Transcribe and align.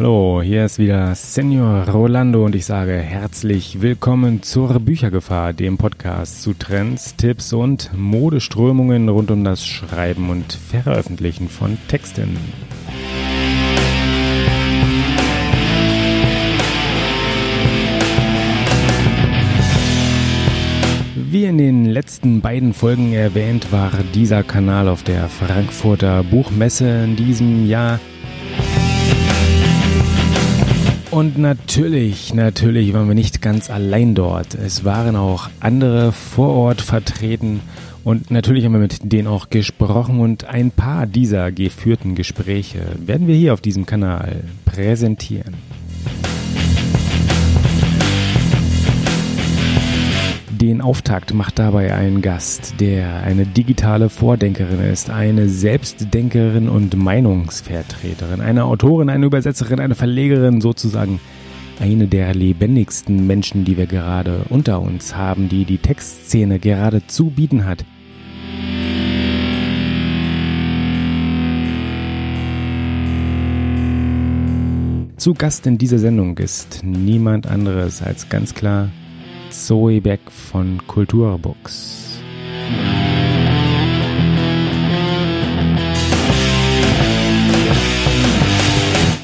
Hallo, 0.00 0.40
hier 0.40 0.64
ist 0.64 0.78
wieder 0.78 1.14
Senior 1.14 1.86
Rolando 1.86 2.42
und 2.46 2.54
ich 2.54 2.64
sage 2.64 2.94
herzlich 2.94 3.82
willkommen 3.82 4.42
zur 4.42 4.80
Büchergefahr, 4.80 5.52
dem 5.52 5.76
Podcast 5.76 6.40
zu 6.40 6.54
Trends, 6.54 7.16
Tipps 7.16 7.52
und 7.52 7.90
Modeströmungen 7.94 9.10
rund 9.10 9.30
um 9.30 9.44
das 9.44 9.66
Schreiben 9.66 10.30
und 10.30 10.54
Veröffentlichen 10.54 11.50
von 11.50 11.76
Texten. 11.88 12.38
Wie 21.14 21.44
in 21.44 21.58
den 21.58 21.84
letzten 21.84 22.40
beiden 22.40 22.72
Folgen 22.72 23.12
erwähnt, 23.12 23.70
war 23.70 23.90
dieser 24.14 24.44
Kanal 24.44 24.88
auf 24.88 25.02
der 25.02 25.28
Frankfurter 25.28 26.22
Buchmesse 26.22 27.04
in 27.04 27.16
diesem 27.16 27.68
Jahr. 27.68 28.00
Und 31.10 31.38
natürlich, 31.38 32.34
natürlich 32.34 32.92
waren 32.92 33.08
wir 33.08 33.16
nicht 33.16 33.42
ganz 33.42 33.68
allein 33.68 34.14
dort. 34.14 34.54
Es 34.54 34.84
waren 34.84 35.16
auch 35.16 35.50
andere 35.58 36.12
vor 36.12 36.50
Ort 36.50 36.80
vertreten 36.80 37.60
und 38.04 38.30
natürlich 38.30 38.64
haben 38.64 38.72
wir 38.72 38.78
mit 38.80 39.12
denen 39.12 39.26
auch 39.26 39.50
gesprochen 39.50 40.20
und 40.20 40.44
ein 40.44 40.70
paar 40.70 41.06
dieser 41.06 41.50
geführten 41.50 42.14
Gespräche 42.14 42.80
werden 43.04 43.26
wir 43.26 43.34
hier 43.34 43.54
auf 43.54 43.60
diesem 43.60 43.86
Kanal 43.86 44.44
präsentieren. 44.64 45.54
Den 50.60 50.82
Auftakt 50.82 51.32
macht 51.32 51.58
dabei 51.58 51.94
ein 51.94 52.20
Gast, 52.20 52.74
der 52.80 53.22
eine 53.22 53.46
digitale 53.46 54.10
Vordenkerin 54.10 54.80
ist, 54.80 55.08
eine 55.08 55.48
Selbstdenkerin 55.48 56.68
und 56.68 56.94
Meinungsvertreterin, 56.94 58.42
eine 58.42 58.66
Autorin, 58.66 59.08
eine 59.08 59.24
Übersetzerin, 59.24 59.80
eine 59.80 59.94
Verlegerin, 59.94 60.60
sozusagen 60.60 61.18
eine 61.80 62.08
der 62.08 62.34
lebendigsten 62.34 63.26
Menschen, 63.26 63.64
die 63.64 63.78
wir 63.78 63.86
gerade 63.86 64.44
unter 64.50 64.82
uns 64.82 65.16
haben, 65.16 65.48
die 65.48 65.64
die 65.64 65.78
Textszene 65.78 66.58
gerade 66.58 67.06
zu 67.06 67.30
bieten 67.30 67.64
hat. 67.64 67.86
Zu 75.16 75.32
Gast 75.32 75.66
in 75.66 75.78
dieser 75.78 75.98
Sendung 75.98 76.36
ist 76.36 76.82
niemand 76.84 77.46
anderes 77.46 78.02
als 78.02 78.28
ganz 78.28 78.52
klar 78.52 78.90
Zoe 79.50 80.00
Beck 80.00 80.20
von 80.30 80.80
Kulturbooks. 80.86 82.20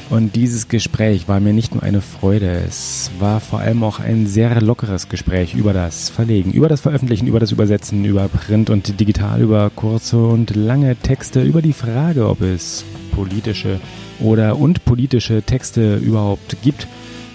Und 0.09 0.35
dieses 0.35 0.67
Gespräch 0.67 1.27
war 1.27 1.39
mir 1.39 1.53
nicht 1.53 1.73
nur 1.73 1.83
eine 1.83 2.01
Freude, 2.01 2.61
es 2.67 3.11
war 3.19 3.39
vor 3.39 3.59
allem 3.59 3.83
auch 3.83 3.99
ein 3.99 4.25
sehr 4.25 4.59
lockeres 4.61 5.09
Gespräch 5.09 5.53
über 5.53 5.73
das 5.73 6.09
Verlegen, 6.09 6.51
über 6.51 6.67
das 6.67 6.81
Veröffentlichen, 6.81 7.27
über 7.27 7.39
das 7.39 7.51
Übersetzen, 7.51 8.03
über 8.03 8.27
Print 8.27 8.69
und 8.69 8.99
Digital, 8.99 9.41
über 9.41 9.69
kurze 9.69 10.17
und 10.17 10.55
lange 10.55 10.95
Texte, 10.95 11.43
über 11.43 11.61
die 11.61 11.73
Frage, 11.73 12.27
ob 12.27 12.41
es 12.41 12.83
politische 13.11 13.79
oder 14.19 14.57
und 14.57 14.83
politische 14.85 15.41
Texte 15.43 15.95
überhaupt 15.97 16.57
gibt 16.63 16.87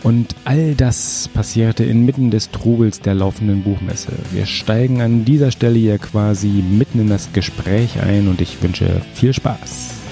und 0.02 0.34
all 0.44 0.74
das 0.74 1.28
passierte 1.32 1.84
inmitten 1.84 2.30
des 2.30 2.50
Trubels 2.50 3.00
der 3.00 3.14
laufenden 3.14 3.62
Buchmesse. 3.62 4.12
Wir 4.32 4.46
steigen 4.46 5.00
an 5.00 5.24
dieser 5.24 5.50
Stelle 5.50 5.78
hier 5.78 5.98
quasi 5.98 6.48
mitten 6.48 7.00
in 7.00 7.08
das 7.08 7.32
Gespräch 7.32 8.00
ein 8.02 8.28
und 8.28 8.40
ich 8.40 8.62
wünsche 8.62 9.00
viel 9.14 9.32
Spaß. 9.32 10.02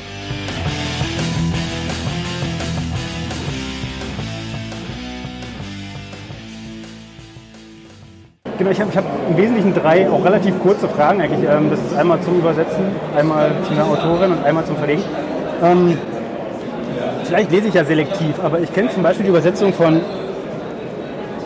Genau, 8.59 8.71
ich 8.73 8.81
habe 8.81 8.95
hab 8.95 9.31
im 9.31 9.39
Wesentlichen 9.39 9.73
drei 9.73 10.11
auch 10.11 10.23
relativ 10.23 10.59
kurze 10.61 10.87
Fragen 10.87 11.23
eigentlich. 11.23 11.49
Ähm, 11.49 11.71
das 11.71 11.81
ist 11.81 11.95
einmal 11.95 12.21
zum 12.21 12.39
Übersetzen, 12.39 12.85
einmal 13.17 13.53
zu 13.67 13.73
einer 13.73 13.87
Autorin 13.87 14.33
und 14.33 14.45
einmal 14.45 14.67
zum 14.67 14.77
Verlegen. 14.77 15.03
Ähm, 15.63 15.97
vielleicht 17.31 17.53
lese 17.53 17.69
ich 17.69 17.75
ja 17.75 17.85
selektiv, 17.85 18.35
aber 18.43 18.59
ich 18.61 18.73
kenne 18.73 18.91
zum 18.91 19.03
Beispiel 19.03 19.25
die 19.25 19.31
Übersetzung 19.31 19.73
von 19.73 20.01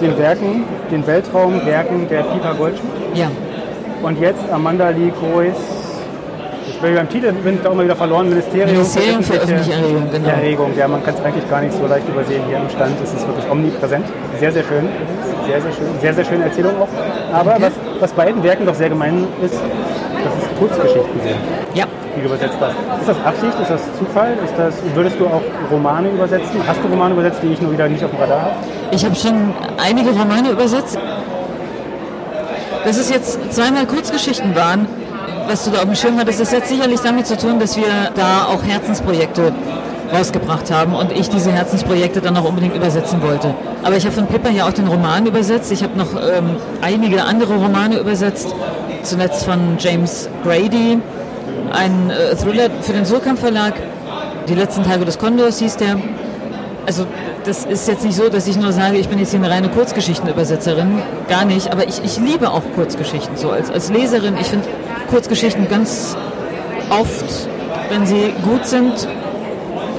den 0.00 0.18
Werken, 0.18 0.64
den 0.90 1.06
Weltraumwerken 1.06 2.08
der 2.08 2.22
Pipa 2.22 2.52
Goldschmidt. 2.54 2.92
Ja. 3.14 3.30
Und 4.02 4.18
jetzt 4.18 4.40
Amanda 4.50 4.88
Lee 4.90 5.12
Coes, 5.20 5.54
ich 6.66 6.80
bin 6.80 6.94
beim 6.94 7.08
Titel 7.08 7.32
bin 7.32 7.58
ich 7.60 7.66
auch 7.66 7.74
mal 7.74 7.84
wieder 7.84 7.96
verloren, 7.96 8.28
Ministerium, 8.30 8.72
Ministerium 8.72 9.22
für 9.22 9.34
öffentliche 9.34 9.72
Erregung, 9.72 10.10
genau. 10.10 10.28
Erregung. 10.28 10.72
Ja, 10.76 10.88
man 10.88 11.04
kann 11.04 11.14
es 11.14 11.20
eigentlich 11.22 11.48
gar 11.50 11.60
nicht 11.60 11.74
so 11.74 11.86
leicht 11.86 12.08
übersehen 12.08 12.42
hier 12.48 12.56
im 12.56 12.68
Stand. 12.70 12.94
Es 13.02 13.12
ist 13.12 13.26
wirklich 13.26 13.50
omnipräsent. 13.50 14.06
Sehr, 14.40 14.52
sehr 14.52 14.64
schön. 14.64 14.88
Sehr, 15.46 15.60
sehr 15.60 15.72
schön. 15.72 15.86
Sehr, 16.00 16.14
sehr 16.14 16.24
schöne 16.24 16.44
Erzählung 16.44 16.72
auch. 16.80 16.88
Aber 17.32 17.56
was, 17.60 17.72
was 18.00 18.12
beiden 18.12 18.42
Werken 18.42 18.64
doch 18.66 18.74
sehr 18.74 18.88
gemein 18.88 19.26
ist, 19.42 19.60
Kurzgeschichten 20.58 21.20
sind. 21.22 21.36
Ja. 21.74 21.84
Die 22.16 22.20
du 22.20 22.26
übersetzt 22.26 22.56
hast. 22.60 23.00
Ist 23.00 23.08
das 23.08 23.24
Absicht? 23.24 23.60
Ist 23.60 23.70
das 23.70 23.80
Zufall? 23.98 24.34
Ist 24.44 24.54
das, 24.56 24.74
würdest 24.94 25.18
du 25.18 25.26
auch 25.26 25.42
Romane 25.70 26.08
übersetzen? 26.10 26.60
Hast 26.66 26.80
du 26.82 26.88
Romane 26.88 27.14
übersetzt, 27.14 27.40
die 27.42 27.52
ich 27.52 27.60
nur 27.60 27.72
wieder 27.72 27.88
nicht 27.88 28.04
auf 28.04 28.10
dem 28.10 28.20
Radar 28.20 28.42
habe? 28.42 28.54
Ich 28.92 29.04
habe 29.04 29.14
schon 29.14 29.52
einige 29.82 30.10
Romane 30.10 30.50
übersetzt. 30.50 30.98
Dass 32.84 32.98
es 32.98 33.10
jetzt 33.10 33.52
zweimal 33.52 33.86
Kurzgeschichten 33.86 34.54
waren, 34.54 34.86
was 35.48 35.64
du 35.64 35.70
da 35.70 35.78
auf 35.78 35.84
dem 35.84 35.94
Schirm 35.94 36.18
hattest, 36.18 36.40
das 36.40 36.54
hat 36.54 36.66
sicherlich 36.66 37.00
damit 37.00 37.26
zu 37.26 37.36
tun, 37.36 37.58
dass 37.58 37.76
wir 37.76 38.10
da 38.14 38.44
auch 38.44 38.62
Herzensprojekte 38.62 39.52
rausgebracht 40.12 40.70
haben 40.70 40.94
und 40.94 41.12
ich 41.12 41.28
diese 41.28 41.50
Herzensprojekte 41.50 42.20
dann 42.20 42.36
auch 42.36 42.44
unbedingt 42.44 42.76
übersetzen 42.76 43.22
wollte. 43.22 43.54
Aber 43.82 43.96
ich 43.96 44.04
habe 44.04 44.14
von 44.14 44.26
Pippa 44.26 44.50
ja 44.50 44.66
auch 44.66 44.72
den 44.72 44.86
Roman 44.86 45.26
übersetzt. 45.26 45.72
Ich 45.72 45.82
habe 45.82 45.96
noch 45.98 46.14
ähm, 46.14 46.56
einige 46.82 47.24
andere 47.24 47.54
Romane 47.54 47.98
übersetzt. 47.98 48.54
Zuletzt 49.04 49.44
von 49.44 49.76
James 49.78 50.30
Grady, 50.42 50.98
ein 51.72 52.10
äh, 52.10 52.34
Thriller 52.36 52.70
für 52.80 52.94
den 52.94 53.04
Surkamp 53.04 53.38
Verlag. 53.38 53.74
Die 54.48 54.54
letzten 54.54 54.82
Tage 54.82 55.04
des 55.04 55.18
Kondors 55.18 55.58
hieß 55.58 55.76
der. 55.76 55.96
Also 56.86 57.06
das 57.44 57.66
ist 57.66 57.86
jetzt 57.86 58.02
nicht 58.02 58.16
so, 58.16 58.30
dass 58.30 58.46
ich 58.46 58.56
nur 58.56 58.72
sage, 58.72 58.96
ich 58.96 59.08
bin 59.08 59.18
jetzt 59.18 59.30
hier 59.30 59.40
eine 59.40 59.50
reine 59.50 59.68
Kurzgeschichtenübersetzerin. 59.68 61.02
Gar 61.28 61.44
nicht. 61.44 61.70
Aber 61.70 61.86
ich, 61.86 62.02
ich 62.02 62.18
liebe 62.18 62.50
auch 62.50 62.62
Kurzgeschichten 62.74 63.36
so 63.36 63.50
als, 63.50 63.70
als 63.70 63.90
Leserin. 63.90 64.36
Ich 64.40 64.46
finde 64.46 64.66
Kurzgeschichten 65.10 65.68
ganz 65.68 66.16
oft, 66.88 67.48
wenn 67.90 68.06
sie 68.06 68.32
gut 68.42 68.66
sind, 68.66 69.06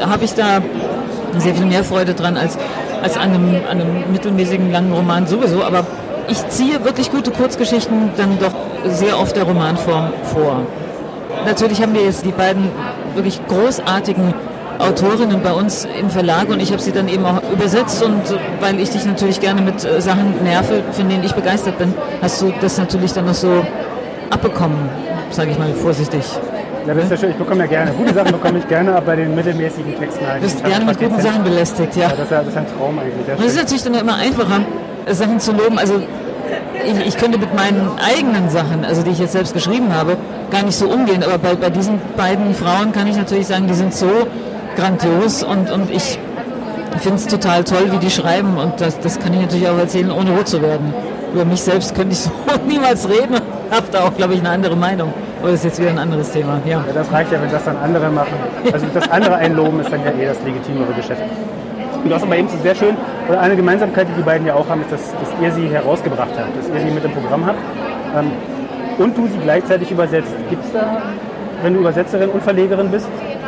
habe 0.01 0.25
ich 0.25 0.33
da 0.33 0.61
sehr 1.37 1.53
viel 1.53 1.65
mehr 1.65 1.83
Freude 1.83 2.15
dran 2.15 2.37
als, 2.37 2.57
als 3.03 3.17
an, 3.17 3.33
einem, 3.33 3.55
an 3.69 3.81
einem 3.81 4.11
mittelmäßigen 4.11 4.71
langen 4.71 4.91
Roman 4.91 5.27
sowieso. 5.27 5.63
Aber 5.63 5.85
ich 6.27 6.47
ziehe 6.49 6.83
wirklich 6.83 7.11
gute 7.11 7.31
Kurzgeschichten 7.31 8.11
dann 8.17 8.37
doch 8.39 8.53
sehr 8.85 9.19
oft 9.19 9.35
der 9.35 9.43
Romanform 9.43 10.13
vor. 10.23 10.61
Natürlich 11.45 11.81
haben 11.81 11.93
wir 11.93 12.03
jetzt 12.03 12.25
die 12.25 12.31
beiden 12.31 12.69
wirklich 13.13 13.39
großartigen 13.47 14.33
Autorinnen 14.79 15.41
bei 15.41 15.53
uns 15.53 15.87
im 15.99 16.09
Verlag 16.09 16.49
und 16.49 16.61
ich 16.61 16.71
habe 16.71 16.81
sie 16.81 16.91
dann 16.91 17.07
eben 17.07 17.25
auch 17.25 17.41
übersetzt 17.51 18.03
und 18.03 18.21
weil 18.59 18.79
ich 18.79 18.89
dich 18.89 19.05
natürlich 19.05 19.39
gerne 19.39 19.61
mit 19.61 19.85
äh, 19.85 20.01
Sachen 20.01 20.43
nerve, 20.43 20.83
von 20.91 21.07
denen 21.07 21.23
ich 21.23 21.33
begeistert 21.33 21.77
bin, 21.77 21.93
hast 22.21 22.41
du 22.41 22.53
das 22.59 22.77
natürlich 22.77 23.13
dann 23.13 23.25
noch 23.25 23.33
so 23.33 23.65
abbekommen, 24.29 24.89
sage 25.29 25.51
ich 25.51 25.59
mal 25.59 25.73
vorsichtig. 25.73 26.23
Ja, 26.85 26.93
das 26.93 27.05
ist 27.05 27.11
ja 27.11 27.17
schön. 27.17 27.29
Ich 27.31 27.37
bekomme 27.37 27.61
ja 27.61 27.67
gerne. 27.67 27.91
Gute 27.91 28.13
Sachen 28.13 28.31
bekomme 28.31 28.59
ich 28.59 28.67
gerne, 28.67 28.95
aber 28.95 29.05
bei 29.07 29.15
den 29.15 29.33
mittelmäßigen 29.33 29.97
Texten 29.97 30.27
halt. 30.27 30.37
Du 30.37 30.41
bist 30.41 30.63
gerne 30.63 30.85
mit 30.85 30.99
guten 30.99 31.19
Sachen 31.19 31.43
belästigt, 31.43 31.95
ja. 31.95 32.09
ja 32.09 32.09
das, 32.09 32.19
ist 32.19 32.31
ja 32.31 32.39
das 32.39 32.47
ist 32.49 32.57
ein 32.57 32.67
Traum 32.77 32.99
eigentlich. 32.99 33.37
Und 33.37 33.45
es 33.45 33.53
ist 33.53 33.57
natürlich 33.57 33.83
dann 33.83 33.93
immer 33.95 34.15
einfacher, 34.15 34.61
Sachen 35.09 35.39
zu 35.39 35.51
loben. 35.51 35.77
Also 35.77 36.01
ich, 36.85 37.07
ich, 37.07 37.17
könnte 37.17 37.37
mit 37.37 37.53
meinen 37.55 37.89
eigenen 37.97 38.49
Sachen, 38.49 38.85
also 38.85 39.01
die 39.01 39.11
ich 39.11 39.19
jetzt 39.19 39.33
selbst 39.33 39.53
geschrieben 39.53 39.93
habe, 39.93 40.17
gar 40.51 40.63
nicht 40.63 40.77
so 40.77 40.87
umgehen. 40.87 41.23
Aber 41.23 41.37
bei, 41.37 41.55
bei 41.55 41.69
diesen 41.69 41.99
beiden 42.17 42.53
Frauen 42.53 42.91
kann 42.91 43.07
ich 43.07 43.17
natürlich 43.17 43.47
sagen, 43.47 43.67
die 43.67 43.73
sind 43.73 43.93
so 43.93 44.09
grandios 44.75 45.43
und, 45.43 45.71
und 45.71 45.89
ich 45.91 46.19
finde 46.99 47.17
es 47.17 47.27
total 47.27 47.63
toll, 47.63 47.91
wie 47.91 47.97
die 47.97 48.11
schreiben. 48.11 48.57
Und 48.57 48.79
das, 48.81 48.99
das 48.99 49.19
kann 49.19 49.33
ich 49.33 49.41
natürlich 49.41 49.67
auch 49.67 49.77
erzählen, 49.77 50.11
ohne 50.11 50.31
rot 50.31 50.47
zu 50.47 50.61
werden. 50.61 50.93
Über 51.33 51.45
mich 51.45 51.61
selbst 51.61 51.95
könnte 51.95 52.13
ich 52.13 52.19
so 52.19 52.31
niemals 52.67 53.09
reden 53.09 53.41
habe 53.71 53.87
da 53.91 54.03
auch, 54.05 54.15
glaube 54.15 54.33
ich, 54.33 54.39
eine 54.39 54.49
andere 54.49 54.75
Meinung. 54.75 55.13
Das 55.41 55.53
ist 55.53 55.63
jetzt 55.63 55.79
wieder 55.79 55.91
ein 55.91 55.99
anderes 55.99 56.31
Thema. 56.31 56.59
Ja. 56.65 56.83
ja, 56.85 56.93
das 56.93 57.11
reicht 57.11 57.31
ja, 57.31 57.41
wenn 57.41 57.51
das 57.51 57.63
dann 57.65 57.77
andere 57.77 58.09
machen. 58.09 58.33
Also 58.71 58.85
das 58.93 59.09
andere 59.09 59.35
einloben 59.35 59.79
ist 59.79 59.91
dann 59.91 60.03
ja 60.03 60.11
eh 60.11 60.25
das 60.25 60.37
legitimere 60.43 60.93
Geschäft. 60.93 61.21
Und 62.05 62.11
du 62.11 62.15
hast 62.17 62.23
aber 62.23 62.37
eben 62.37 62.47
so 62.47 62.57
sehr 62.61 62.75
schön, 62.75 62.95
oder 63.27 63.41
eine 63.41 63.55
Gemeinsamkeit, 63.55 64.07
die 64.07 64.13
die 64.13 64.21
beiden 64.21 64.45
ja 64.45 64.53
auch 64.53 64.69
haben, 64.69 64.81
ist, 64.81 64.91
dass, 64.91 65.11
dass 65.13 65.41
ihr 65.41 65.51
sie 65.51 65.67
herausgebracht 65.69 66.29
habt, 66.37 66.55
dass 66.55 66.69
ihr 66.69 66.87
sie 66.87 66.93
mit 66.93 67.03
dem 67.03 67.11
Programm 67.13 67.43
habt 67.47 67.57
ähm, 68.15 68.31
und 68.99 69.17
du 69.17 69.25
sie 69.25 69.39
gleichzeitig 69.39 69.89
übersetzt. 69.89 70.35
Gibt 70.47 70.63
es 70.63 70.71
da, 70.71 71.01
wenn 71.63 71.73
du 71.73 71.79
Übersetzerin 71.79 72.29
und 72.29 72.43
Verlegerin 72.43 72.91
bist, 72.91 73.07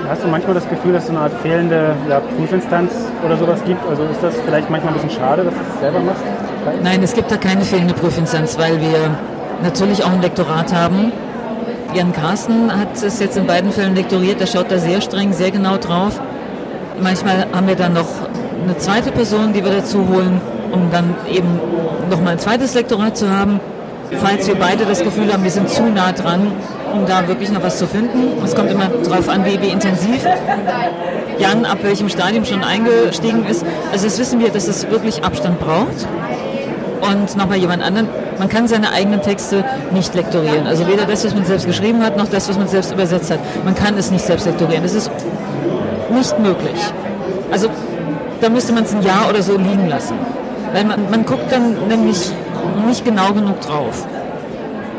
hast 0.09 0.23
du 0.23 0.27
manchmal 0.27 0.55
das 0.55 0.67
Gefühl, 0.67 0.93
dass 0.93 1.03
es 1.03 1.09
so 1.09 1.13
eine 1.13 1.25
Art 1.25 1.33
fehlende 1.43 1.95
ja, 2.09 2.19
Prüfinstanz 2.35 2.93
oder 3.23 3.37
sowas 3.37 3.63
gibt? 3.63 3.87
Also 3.87 4.01
ist 4.05 4.23
das 4.23 4.33
vielleicht 4.43 4.71
manchmal 4.71 4.91
ein 4.91 5.01
bisschen 5.01 5.21
schade, 5.21 5.43
dass 5.43 5.53
du 5.53 5.59
es 5.75 5.79
selber 5.79 5.99
machst? 5.99 6.23
Nein, 6.81 7.03
es 7.03 7.13
gibt 7.13 7.31
da 7.31 7.37
keine 7.37 7.61
fehlende 7.61 7.93
Prüfinstanz, 7.93 8.57
weil 8.57 8.81
wir 8.81 9.19
natürlich 9.61 10.03
auch 10.03 10.13
ein 10.13 10.21
Lektorat 10.23 10.73
haben. 10.73 11.11
Jan 11.93 12.11
Carsten 12.11 12.71
hat 12.75 12.95
es 12.95 13.19
jetzt 13.19 13.37
in 13.37 13.45
beiden 13.45 13.71
Fällen 13.71 13.93
lektoriert, 13.93 14.39
der 14.39 14.47
schaut 14.47 14.71
da 14.71 14.79
sehr 14.79 14.99
streng, 15.01 15.31
sehr 15.31 15.51
genau 15.51 15.77
drauf. 15.77 16.19
manchmal 17.01 17.45
haben 17.53 17.67
wir 17.67 17.75
dann 17.75 17.93
noch 17.93 18.07
eine 18.63 18.77
zweite 18.77 19.11
Person, 19.11 19.53
die 19.53 19.63
wir 19.63 19.71
dazu 19.71 20.07
holen, 20.07 20.41
um 20.71 20.91
dann 20.91 21.15
eben 21.29 21.59
nochmal 22.09 22.33
ein 22.33 22.39
zweites 22.39 22.73
Lektorat 22.73 23.17
zu 23.17 23.29
haben. 23.29 23.59
Falls 24.21 24.47
wir 24.47 24.55
beide 24.55 24.85
das 24.85 25.03
Gefühl 25.03 25.31
haben, 25.33 25.43
wir 25.43 25.51
sind 25.51 25.69
zu 25.69 25.83
nah 25.83 26.11
dran, 26.13 26.51
um 26.93 27.05
da 27.05 27.27
wirklich 27.27 27.51
noch 27.51 27.61
was 27.61 27.77
zu 27.77 27.87
finden. 27.87 28.41
Es 28.43 28.55
kommt 28.55 28.71
immer 28.71 28.89
darauf 29.03 29.27
an, 29.27 29.45
wie, 29.45 29.61
wie 29.61 29.67
intensiv 29.67 30.25
Jan 31.39 31.65
ab 31.65 31.79
welchem 31.81 32.09
Stadium 32.09 32.45
schon 32.45 32.63
eingestiegen 32.63 33.45
ist. 33.45 33.65
Also 33.91 34.05
das 34.05 34.17
wissen 34.17 34.39
wir, 34.39 34.49
dass 34.49 34.67
es 34.67 34.89
wirklich 34.89 35.23
Abstand 35.23 35.59
braucht. 35.59 36.07
Und 37.01 37.37
nochmal 37.37 37.57
jemand 37.57 37.83
anderen, 37.83 38.07
man 38.39 38.49
kann 38.49 38.67
seine 38.67 38.91
eigenen 38.91 39.21
Texte 39.21 39.63
nicht 39.91 40.15
lektorieren. 40.15 40.65
Also 40.65 40.87
weder 40.87 41.05
das, 41.05 41.25
was 41.25 41.33
man 41.35 41.45
selbst 41.45 41.67
geschrieben 41.67 42.03
hat, 42.03 42.17
noch 42.17 42.27
das, 42.27 42.49
was 42.49 42.57
man 42.57 42.67
selbst 42.67 42.91
übersetzt 42.91 43.29
hat. 43.29 43.39
Man 43.63 43.75
kann 43.75 43.97
es 43.97 44.09
nicht 44.09 44.25
selbst 44.25 44.45
lektorieren. 44.45 44.83
Das 44.83 44.93
ist 44.93 45.11
nicht 46.09 46.39
möglich. 46.39 46.79
Also 47.51 47.69
da 48.41 48.49
müsste 48.49 48.73
man 48.73 48.83
es 48.83 48.93
ein 48.93 49.01
Jahr 49.01 49.29
oder 49.29 49.41
so 49.41 49.57
liegen 49.57 49.87
lassen. 49.87 50.15
Weil 50.73 50.85
man, 50.85 51.09
man 51.09 51.25
guckt 51.25 51.51
dann 51.51 51.87
nämlich 51.87 52.31
nicht 52.85 53.05
genau 53.05 53.33
genug 53.33 53.59
drauf. 53.61 54.05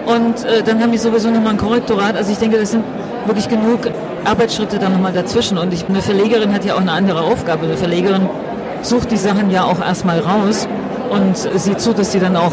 Und 0.06 0.44
äh, 0.44 0.62
dann 0.62 0.80
haben 0.80 0.92
die 0.92 0.98
sowieso 0.98 1.30
nochmal 1.30 1.52
ein 1.52 1.58
Korrektorat. 1.58 2.16
Also 2.16 2.32
ich 2.32 2.38
denke, 2.38 2.58
das 2.58 2.70
sind 2.70 2.84
wirklich 3.26 3.48
genug 3.48 3.80
Arbeitsschritte 4.24 4.78
dann 4.78 4.92
nochmal 4.92 5.12
dazwischen. 5.12 5.58
Und 5.58 5.72
ich, 5.72 5.86
eine 5.88 6.00
Verlegerin 6.00 6.52
hat 6.54 6.64
ja 6.64 6.74
auch 6.74 6.80
eine 6.80 6.92
andere 6.92 7.20
Aufgabe. 7.20 7.66
Eine 7.66 7.76
Verlegerin 7.76 8.28
sucht 8.82 9.10
die 9.10 9.16
Sachen 9.16 9.50
ja 9.50 9.64
auch 9.64 9.80
erstmal 9.80 10.20
raus 10.20 10.66
und 11.10 11.36
sieht 11.36 11.80
zu, 11.80 11.92
dass 11.92 12.12
sie 12.12 12.20
dann 12.20 12.36
auch 12.36 12.52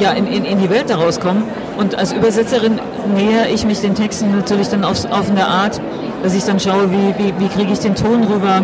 ja, 0.00 0.12
in, 0.12 0.26
in, 0.26 0.44
in 0.44 0.58
die 0.58 0.70
Welt 0.70 0.90
daraus 0.90 1.20
kommen. 1.20 1.44
Und 1.78 1.94
als 1.94 2.12
Übersetzerin 2.12 2.80
nähere 3.14 3.48
ich 3.48 3.64
mich 3.64 3.80
den 3.80 3.94
Texten 3.94 4.34
natürlich 4.34 4.68
dann 4.68 4.84
auf, 4.84 5.04
auf 5.10 5.30
eine 5.30 5.46
Art, 5.46 5.80
dass 6.22 6.34
ich 6.34 6.44
dann 6.44 6.58
schaue, 6.58 6.90
wie, 6.90 7.14
wie, 7.18 7.32
wie 7.38 7.48
kriege 7.48 7.72
ich 7.72 7.78
den 7.78 7.94
Ton 7.94 8.24
rüber, 8.24 8.62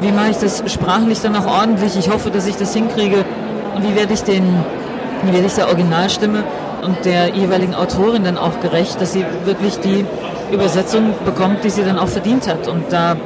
wie 0.00 0.12
mache 0.12 0.30
ich 0.30 0.36
das 0.38 0.62
sprachlich 0.66 1.20
dann 1.20 1.36
auch 1.36 1.46
ordentlich. 1.46 1.96
Ich 1.96 2.10
hoffe, 2.10 2.30
dass 2.30 2.46
ich 2.46 2.56
das 2.56 2.74
hinkriege. 2.74 3.24
Und 3.74 3.82
wie 3.88 3.96
werde 3.96 4.14
ich, 4.14 4.22
den, 4.22 4.44
wie 5.22 5.32
werde 5.32 5.46
ich 5.46 5.54
der 5.54 5.66
Originalstimme 5.66 6.44
und 6.82 7.04
der 7.04 7.28
jeweiligen 7.28 7.74
Autorin 7.74 8.24
dann 8.24 8.38
auch 8.38 8.60
gerecht, 8.60 9.00
dass 9.00 9.12
sie 9.12 9.24
wirklich 9.44 9.78
die 9.80 10.04
Übersetzung 10.52 11.14
bekommt, 11.24 11.64
die 11.64 11.70
sie 11.70 11.82
dann 11.82 11.98
auch 11.98 12.08
verdient 12.08 12.48
hat. 12.48 12.68
Und 12.68 12.84
da, 12.90 13.16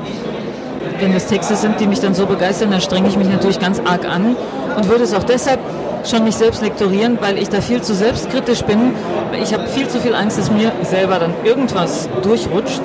wenn 0.99 1.12
es 1.14 1.26
Texte 1.26 1.56
sind, 1.56 1.81
die 1.81 1.87
mich 1.87 2.00
dann 2.00 2.14
so 2.14 2.26
begeistern, 2.26 2.70
dann 2.70 2.81
strenge 2.81 3.08
ich 3.08 3.16
mich 3.16 3.28
natürlich 3.28 3.58
ganz 3.58 3.81
arg 3.81 4.06
an 4.06 4.37
und 4.76 4.88
würde 4.88 5.05
es 5.05 5.14
auch 5.14 5.25
deshalb 5.25 5.61
schon 6.05 6.25
nicht 6.25 6.38
selbst 6.38 6.62
lektorieren, 6.62 7.19
weil 7.20 7.38
ich 7.38 7.49
da 7.49 7.61
viel 7.61 7.82
zu 7.82 7.94
selbstkritisch 7.94 8.62
bin. 8.62 8.94
Ich 9.43 9.52
habe 9.52 9.66
viel 9.69 9.87
zu 9.88 10.00
viel 10.00 10.14
Angst, 10.14 10.38
dass 10.38 10.50
mir 10.50 10.73
selber 10.82 11.19
dann 11.19 11.34
irgendwas 11.44 12.08
durchrutscht. 12.23 12.81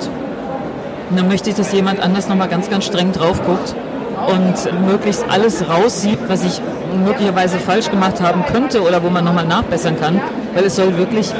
Und 1.10 1.18
dann 1.18 1.28
möchte 1.28 1.50
ich, 1.50 1.56
dass 1.56 1.72
jemand 1.72 2.00
anders 2.00 2.28
nochmal 2.28 2.48
ganz, 2.48 2.68
ganz 2.68 2.84
streng 2.84 3.12
drauf 3.12 3.40
guckt 3.44 3.74
und 4.28 4.86
möglichst 4.86 5.24
alles 5.28 5.68
raussieht, 5.68 6.18
was 6.28 6.44
ich 6.44 6.60
möglicherweise 7.04 7.58
falsch 7.58 7.90
gemacht 7.90 8.20
haben 8.20 8.44
könnte 8.46 8.82
oder 8.82 9.02
wo 9.02 9.10
man 9.10 9.24
nochmal 9.24 9.46
nachbessern 9.46 9.98
kann, 10.00 10.20
weil 10.54 10.64
es 10.64 10.76
soll 10.76 10.96
wirklich 10.96 11.32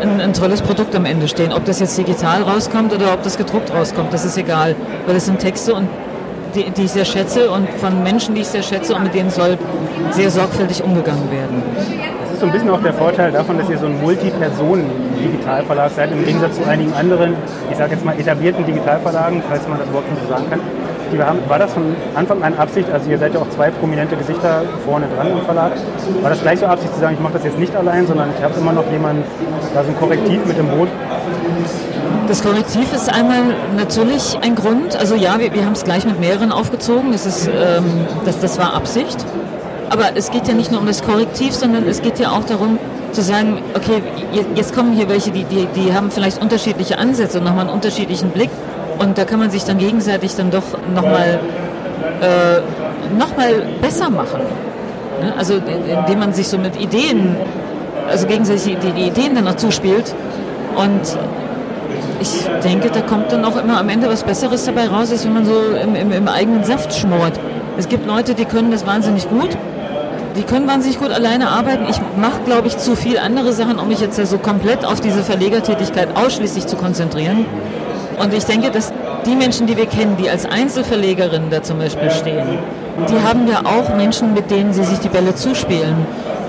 ein, 0.00 0.20
ein, 0.20 0.32
tolles 0.32 0.60
Produkt 0.60 0.94
am 0.94 1.04
Ende 1.04 1.28
stehen. 1.28 1.52
Ob 1.52 1.64
das 1.64 1.80
jetzt 1.80 1.96
digital 1.96 2.42
rauskommt 2.42 2.92
oder 2.92 3.14
ob 3.14 3.22
das 3.22 3.38
gedruckt 3.38 3.72
rauskommt, 3.72 4.12
das 4.12 4.24
ist 4.24 4.36
egal, 4.36 4.74
weil 5.06 5.16
es 5.16 5.26
sind 5.26 5.38
Texte 5.38 5.74
und 5.74 5.88
die, 6.54 6.70
die 6.70 6.82
ich 6.84 6.90
sehr 6.90 7.04
schätze 7.04 7.50
und 7.50 7.68
von 7.78 8.02
Menschen, 8.02 8.34
die 8.34 8.42
ich 8.42 8.48
sehr 8.48 8.62
schätze 8.62 8.94
und 8.94 9.04
mit 9.04 9.14
denen 9.14 9.30
soll 9.30 9.58
sehr 10.10 10.30
sorgfältig 10.30 10.82
umgegangen 10.82 11.30
werden. 11.30 11.62
Ist 12.36 12.40
so 12.40 12.46
ein 12.48 12.52
bisschen 12.52 12.68
auch 12.68 12.82
der 12.82 12.92
Vorteil 12.92 13.32
davon, 13.32 13.56
dass 13.56 13.70
ihr 13.70 13.78
so 13.78 13.86
ein 13.86 13.98
Multi-Personen-Digitalverlag 14.02 15.90
seid, 15.90 16.12
im 16.12 16.22
Gegensatz 16.22 16.56
zu 16.56 16.68
einigen 16.68 16.92
anderen, 16.92 17.32
ich 17.70 17.78
sage 17.78 17.92
jetzt 17.92 18.04
mal 18.04 18.12
etablierten 18.12 18.66
Digitalverlagen, 18.66 19.42
falls 19.48 19.66
man 19.66 19.78
das 19.78 19.90
Wort 19.90 20.04
so 20.22 20.28
sagen 20.28 20.44
kann. 20.50 20.60
Die 21.10 21.22
haben, 21.22 21.38
war 21.48 21.58
das 21.58 21.72
von 21.72 21.96
Anfang 22.14 22.42
an 22.42 22.52
Absicht, 22.58 22.90
also 22.92 23.08
ihr 23.08 23.16
seid 23.16 23.32
ja 23.32 23.40
auch 23.40 23.48
zwei 23.48 23.70
prominente 23.70 24.16
Gesichter 24.16 24.64
vorne 24.84 25.06
dran 25.16 25.28
im 25.32 25.46
Verlag, 25.46 25.72
war 26.20 26.28
das 26.28 26.42
gleich 26.42 26.58
so 26.58 26.66
Absicht 26.66 26.92
zu 26.92 27.00
sagen, 27.00 27.14
ich 27.14 27.22
mache 27.22 27.32
das 27.32 27.44
jetzt 27.44 27.58
nicht 27.58 27.74
allein, 27.74 28.06
sondern 28.06 28.28
ich 28.36 28.44
habe 28.44 28.52
immer 28.60 28.72
noch 28.72 28.84
jemanden, 28.92 29.24
da 29.72 29.82
so 29.82 29.88
ein 29.88 29.96
Korrektiv 29.98 30.44
mit 30.44 30.58
dem 30.58 30.68
Boot, 30.68 30.88
das 32.28 32.42
Korrektiv 32.42 32.92
ist 32.92 33.08
einmal 33.08 33.54
natürlich 33.78 34.36
ein 34.42 34.56
Grund. 34.56 34.94
Also 34.94 35.14
ja, 35.14 35.38
wir, 35.38 35.54
wir 35.54 35.64
haben 35.64 35.72
es 35.72 35.84
gleich 35.84 36.04
mit 36.04 36.20
mehreren 36.20 36.52
aufgezogen. 36.52 37.12
Das, 37.12 37.24
ist, 37.24 37.46
ähm, 37.46 37.84
das, 38.24 38.40
das 38.40 38.58
war 38.58 38.74
Absicht. 38.74 39.24
Aber 39.88 40.10
es 40.14 40.30
geht 40.30 40.48
ja 40.48 40.54
nicht 40.54 40.70
nur 40.70 40.80
um 40.80 40.86
das 40.86 41.02
Korrektiv, 41.02 41.52
sondern 41.52 41.86
es 41.86 42.02
geht 42.02 42.18
ja 42.18 42.32
auch 42.32 42.44
darum 42.44 42.78
zu 43.12 43.22
sagen, 43.22 43.62
okay, 43.74 44.02
jetzt 44.54 44.74
kommen 44.74 44.92
hier 44.92 45.08
welche, 45.08 45.30
die, 45.30 45.44
die, 45.44 45.66
die 45.74 45.94
haben 45.94 46.10
vielleicht 46.10 46.40
unterschiedliche 46.42 46.98
Ansätze 46.98 47.38
und 47.38 47.44
nochmal 47.44 47.66
einen 47.66 47.74
unterschiedlichen 47.74 48.30
Blick. 48.30 48.50
Und 48.98 49.16
da 49.16 49.24
kann 49.24 49.38
man 49.38 49.50
sich 49.50 49.64
dann 49.64 49.78
gegenseitig 49.78 50.34
dann 50.34 50.50
doch 50.50 50.64
nochmal 50.94 51.38
äh, 52.20 53.16
noch 53.16 53.30
besser 53.80 54.10
machen. 54.10 54.40
Ne? 55.20 55.32
Also 55.36 55.54
indem 55.54 56.18
man 56.18 56.32
sich 56.32 56.48
so 56.48 56.58
mit 56.58 56.80
Ideen, 56.80 57.36
also 58.08 58.26
gegenseitig 58.26 58.76
die, 58.80 58.90
die 58.92 59.06
Ideen 59.08 59.34
dann 59.34 59.44
noch 59.44 59.56
zuspielt. 59.56 60.14
Und 60.76 61.16
ich 62.20 62.46
denke, 62.64 62.90
da 62.90 63.00
kommt 63.00 63.32
dann 63.32 63.44
auch 63.44 63.56
immer 63.56 63.78
am 63.78 63.88
Ende 63.88 64.08
was 64.08 64.24
Besseres 64.24 64.64
dabei 64.64 64.88
raus, 64.88 65.10
als 65.10 65.24
wenn 65.24 65.34
man 65.34 65.44
so 65.44 65.60
im, 65.82 65.94
im, 65.94 66.12
im 66.12 66.28
eigenen 66.28 66.64
Saft 66.64 66.94
schmort. 66.94 67.38
Es 67.78 67.88
gibt 67.88 68.06
Leute, 68.06 68.34
die 68.34 68.44
können 68.44 68.70
das 68.70 68.86
wahnsinnig 68.86 69.28
gut. 69.28 69.56
Die 70.36 70.42
können 70.42 70.68
wahnsinnig 70.68 70.98
gut 70.98 71.10
alleine 71.10 71.48
arbeiten. 71.48 71.86
Ich 71.88 71.98
mache, 72.16 72.40
glaube 72.44 72.68
ich, 72.68 72.76
zu 72.76 72.94
viel 72.94 73.18
andere 73.18 73.52
Sachen, 73.52 73.78
um 73.78 73.88
mich 73.88 74.00
jetzt 74.00 74.18
ja 74.18 74.26
so 74.26 74.38
komplett 74.38 74.84
auf 74.84 75.00
diese 75.00 75.22
Verlegertätigkeit 75.22 76.16
ausschließlich 76.16 76.66
zu 76.66 76.76
konzentrieren. 76.76 77.46
Und 78.22 78.34
ich 78.34 78.44
denke, 78.44 78.70
dass 78.70 78.92
die 79.24 79.34
Menschen, 79.34 79.66
die 79.66 79.76
wir 79.76 79.86
kennen, 79.86 80.16
die 80.16 80.28
als 80.28 80.46
Einzelverlegerinnen 80.46 81.50
da 81.50 81.62
zum 81.62 81.78
Beispiel 81.78 82.10
stehen, 82.10 82.58
die 83.10 83.20
haben 83.26 83.46
ja 83.48 83.60
auch 83.64 83.94
Menschen, 83.94 84.34
mit 84.34 84.50
denen 84.50 84.72
sie 84.72 84.84
sich 84.84 84.98
die 85.00 85.08
Bälle 85.08 85.34
zuspielen 85.34 86.06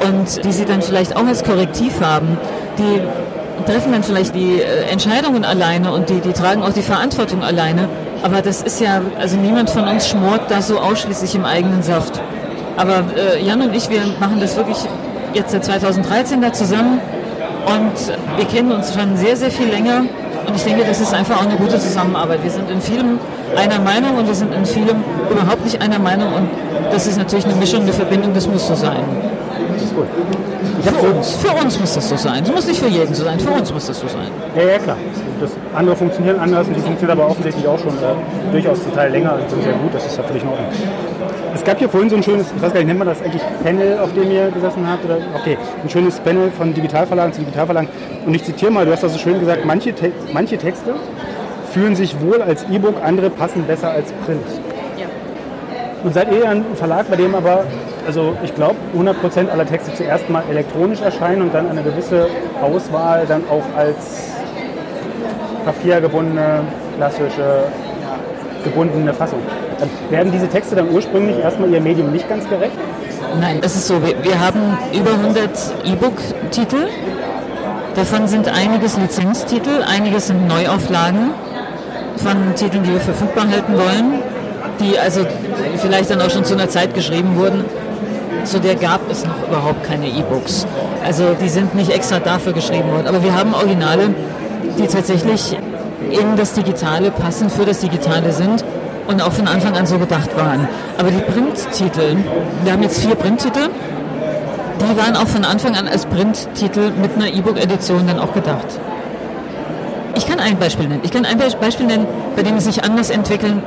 und 0.07 0.43
die 0.43 0.51
sie 0.51 0.65
dann 0.65 0.81
vielleicht 0.81 1.15
auch 1.15 1.25
als 1.25 1.43
Korrektiv 1.43 2.01
haben, 2.01 2.37
die 2.77 3.01
treffen 3.65 3.91
dann 3.91 4.03
vielleicht 4.03 4.35
die 4.35 4.61
äh, 4.61 4.89
Entscheidungen 4.91 5.43
alleine 5.43 5.91
und 5.91 6.09
die, 6.09 6.21
die 6.21 6.31
tragen 6.31 6.61
auch 6.63 6.73
die 6.73 6.83
Verantwortung 6.83 7.43
alleine. 7.43 7.89
Aber 8.23 8.41
das 8.41 8.61
ist 8.61 8.79
ja, 8.79 9.01
also 9.19 9.37
niemand 9.37 9.69
von 9.69 9.87
uns 9.87 10.07
schmort 10.07 10.49
da 10.49 10.61
so 10.61 10.79
ausschließlich 10.79 11.35
im 11.35 11.45
eigenen 11.45 11.83
Saft. 11.83 12.21
Aber 12.77 13.03
äh, 13.17 13.43
Jan 13.43 13.61
und 13.61 13.75
ich, 13.75 13.89
wir 13.89 14.01
machen 14.19 14.39
das 14.39 14.55
wirklich 14.55 14.77
jetzt 15.33 15.51
seit 15.51 15.65
2013 15.65 16.41
da 16.41 16.53
zusammen 16.53 17.01
und 17.65 18.37
wir 18.37 18.45
kennen 18.45 18.71
uns 18.71 18.93
schon 18.93 19.17
sehr, 19.17 19.35
sehr 19.35 19.51
viel 19.51 19.67
länger. 19.67 20.03
Und 20.47 20.55
ich 20.55 20.63
denke, 20.63 20.85
das 20.85 21.01
ist 21.01 21.13
einfach 21.13 21.41
auch 21.41 21.45
eine 21.45 21.57
gute 21.57 21.77
Zusammenarbeit. 21.79 22.41
Wir 22.43 22.51
sind 22.51 22.69
in 22.69 22.79
vielem 22.79 23.19
einer 23.55 23.79
Meinung 23.79 24.17
und 24.17 24.27
wir 24.27 24.35
sind 24.35 24.53
in 24.53 24.65
vielem 24.65 25.03
überhaupt 25.29 25.65
nicht 25.65 25.81
einer 25.81 25.99
Meinung. 25.99 26.33
Und 26.33 26.49
das 26.91 27.07
ist 27.07 27.17
natürlich 27.17 27.45
eine 27.45 27.55
Mischung, 27.55 27.81
eine 27.81 27.91
Verbindung, 27.91 28.33
das 28.33 28.47
muss 28.47 28.67
so 28.67 28.75
sein. 28.75 29.03
Ist 29.97 30.89
gut. 30.89 30.99
Für 30.99 31.07
uns. 31.07 31.35
Für 31.35 31.53
uns 31.63 31.79
muss 31.79 31.93
das 31.95 32.09
so 32.09 32.15
sein. 32.15 32.43
Es 32.43 32.51
muss 32.51 32.67
nicht 32.67 32.79
für 32.79 32.87
jeden 32.87 33.13
so 33.13 33.23
sein. 33.23 33.39
Für 33.39 33.51
uns 33.51 33.73
muss 33.73 33.87
das 33.87 33.99
so 33.99 34.07
sein. 34.07 34.27
Ja, 34.55 34.63
ja, 34.63 34.77
klar. 34.79 34.97
Das 35.39 35.51
andere 35.75 35.95
funktionieren 35.95 36.39
anders 36.39 36.67
und 36.67 36.75
die 36.75 36.81
funktionieren 36.81 37.19
aber 37.19 37.29
offensichtlich 37.29 37.67
auch 37.67 37.79
schon 37.79 37.93
äh, 37.93 38.51
durchaus 38.51 38.81
zum 38.83 38.93
Teil 38.93 39.11
länger 39.11 39.35
und 39.35 39.49
sind 39.49 39.63
sehr 39.63 39.73
gut. 39.73 39.93
Das 39.93 40.05
ist 40.05 40.17
ja 40.17 40.23
völlig 40.23 40.43
in 40.43 40.49
Ordnung. 40.49 40.67
Es 41.53 41.63
gab 41.63 41.79
hier 41.79 41.89
vorhin 41.89 42.09
so 42.09 42.15
ein 42.15 42.23
schönes, 42.23 42.47
ich 42.55 42.61
weiß 42.61 42.71
gar 42.71 42.79
nicht, 42.79 42.87
nennt 42.87 42.99
man 42.99 43.07
das 43.07 43.21
eigentlich 43.21 43.41
Panel, 43.63 43.97
auf 43.99 44.13
dem 44.13 44.31
ihr 44.31 44.49
gesessen 44.51 44.87
habt? 44.87 45.05
Oder? 45.05 45.17
Okay, 45.39 45.57
ein 45.83 45.89
schönes 45.89 46.19
Panel 46.19 46.51
von 46.51 46.73
Digitalverlagen 46.73 47.33
zu 47.33 47.39
Digitalverlagen. 47.41 47.89
Und 48.25 48.33
ich 48.33 48.43
zitiere 48.43 48.71
mal, 48.71 48.85
du 48.85 48.91
hast 48.91 49.03
das 49.03 49.13
so 49.13 49.19
schön 49.19 49.39
gesagt, 49.39 49.65
manche, 49.65 49.93
Te 49.93 50.11
manche 50.33 50.57
Texte 50.57 50.95
fühlen 51.71 51.95
sich 51.95 52.19
wohl 52.21 52.41
als 52.41 52.63
E-Book, 52.71 52.95
andere 53.03 53.29
passen 53.29 53.63
besser 53.65 53.89
als 53.89 54.11
Print. 54.25 54.45
Ja. 54.97 55.07
Und 56.03 56.13
seid 56.13 56.31
ihr 56.31 56.47
ein 56.47 56.63
Verlag, 56.75 57.09
bei 57.09 57.15
dem 57.15 57.35
aber 57.35 57.65
also 58.07 58.35
ich 58.41 58.55
glaube, 58.55 58.75
100% 58.97 59.49
aller 59.49 59.65
Texte 59.65 59.93
zuerst 59.93 60.29
mal 60.29 60.43
elektronisch 60.49 61.01
erscheinen 61.01 61.41
und 61.41 61.53
dann 61.53 61.69
eine 61.69 61.83
gewisse 61.83 62.27
Auswahl 62.61 63.25
dann 63.27 63.43
auch 63.49 63.63
als 63.77 64.31
papiergebundene, 65.65 66.61
klassische, 66.95 67.65
gebundene 68.63 69.13
Fassung. 69.13 69.39
Dann 69.77 69.89
werden 70.09 70.31
diese 70.31 70.47
Texte 70.47 70.75
dann 70.75 70.89
ursprünglich 70.89 71.37
erstmal 71.37 71.69
ihr 71.69 71.81
Medium 71.81 72.11
nicht 72.11 72.27
ganz 72.29 72.47
gerecht? 72.49 72.77
Nein, 73.39 73.59
es 73.61 73.75
ist 73.75 73.87
so, 73.87 74.01
wir, 74.01 74.23
wir 74.23 74.39
haben 74.39 74.77
über 74.93 75.11
100 75.11 75.49
E-Book-Titel. 75.83 76.87
Davon 77.95 78.27
sind 78.27 78.47
einiges 78.47 78.97
Lizenztitel, 78.97 79.83
einiges 79.85 80.27
sind 80.27 80.47
Neuauflagen 80.47 81.31
von 82.15 82.55
Titeln, 82.55 82.83
die 82.83 82.93
wir 82.93 83.01
verfügbar 83.01 83.49
halten 83.49 83.73
wollen, 83.73 84.21
die 84.79 84.97
also 84.97 85.25
vielleicht 85.77 86.09
dann 86.09 86.21
auch 86.21 86.29
schon 86.29 86.45
zu 86.45 86.53
einer 86.53 86.69
Zeit 86.69 86.93
geschrieben 86.93 87.35
wurden, 87.35 87.65
zu 88.47 88.59
der 88.59 88.75
gab 88.75 89.01
es 89.11 89.25
noch 89.25 89.47
überhaupt 89.47 89.83
keine 89.83 90.07
E-Books. 90.07 90.65
Also 91.03 91.35
die 91.41 91.49
sind 91.49 91.75
nicht 91.75 91.91
extra 91.91 92.19
dafür 92.19 92.53
geschrieben 92.53 92.91
worden. 92.91 93.07
Aber 93.07 93.23
wir 93.23 93.35
haben 93.35 93.53
Originale, 93.53 94.13
die 94.77 94.87
tatsächlich 94.87 95.57
in 96.09 96.35
das 96.35 96.53
Digitale 96.53 97.11
passen, 97.11 97.49
für 97.49 97.65
das 97.65 97.79
Digitale 97.79 98.31
sind 98.31 98.63
und 99.07 99.21
auch 99.21 99.33
von 99.33 99.47
Anfang 99.47 99.75
an 99.75 99.85
so 99.85 99.97
gedacht 99.97 100.35
waren. 100.37 100.67
Aber 100.97 101.09
die 101.09 101.21
Printtitel, 101.21 102.17
wir 102.63 102.71
haben 102.71 102.83
jetzt 102.83 102.99
vier 102.99 103.15
Printtitel, 103.15 103.69
die 104.79 104.97
waren 104.97 105.15
auch 105.15 105.27
von 105.27 105.43
Anfang 105.43 105.75
an 105.75 105.87
als 105.87 106.05
Printtitel 106.05 106.91
mit 107.01 107.15
einer 107.15 107.33
E-Book-Edition 107.33 108.05
dann 108.07 108.19
auch 108.19 108.33
gedacht. 108.33 108.67
Ich 110.15 110.27
kann 110.27 110.39
ein 110.39 110.57
Beispiel 110.57 110.87
nennen. 110.87 111.01
Ich 111.03 111.11
kann 111.11 111.25
ein 111.25 111.37
Beispiel 111.37 111.85
nennen, 111.85 112.07
bei 112.35 112.43
dem 112.43 112.57
es 112.57 112.65
sich 112.65 112.83
anders 112.83 113.09
entwickeln 113.09 113.61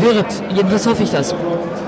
wird. 0.00 0.26
Jedenfalls 0.54 0.86
hoffe 0.86 1.02
ich 1.02 1.10
das. 1.10 1.34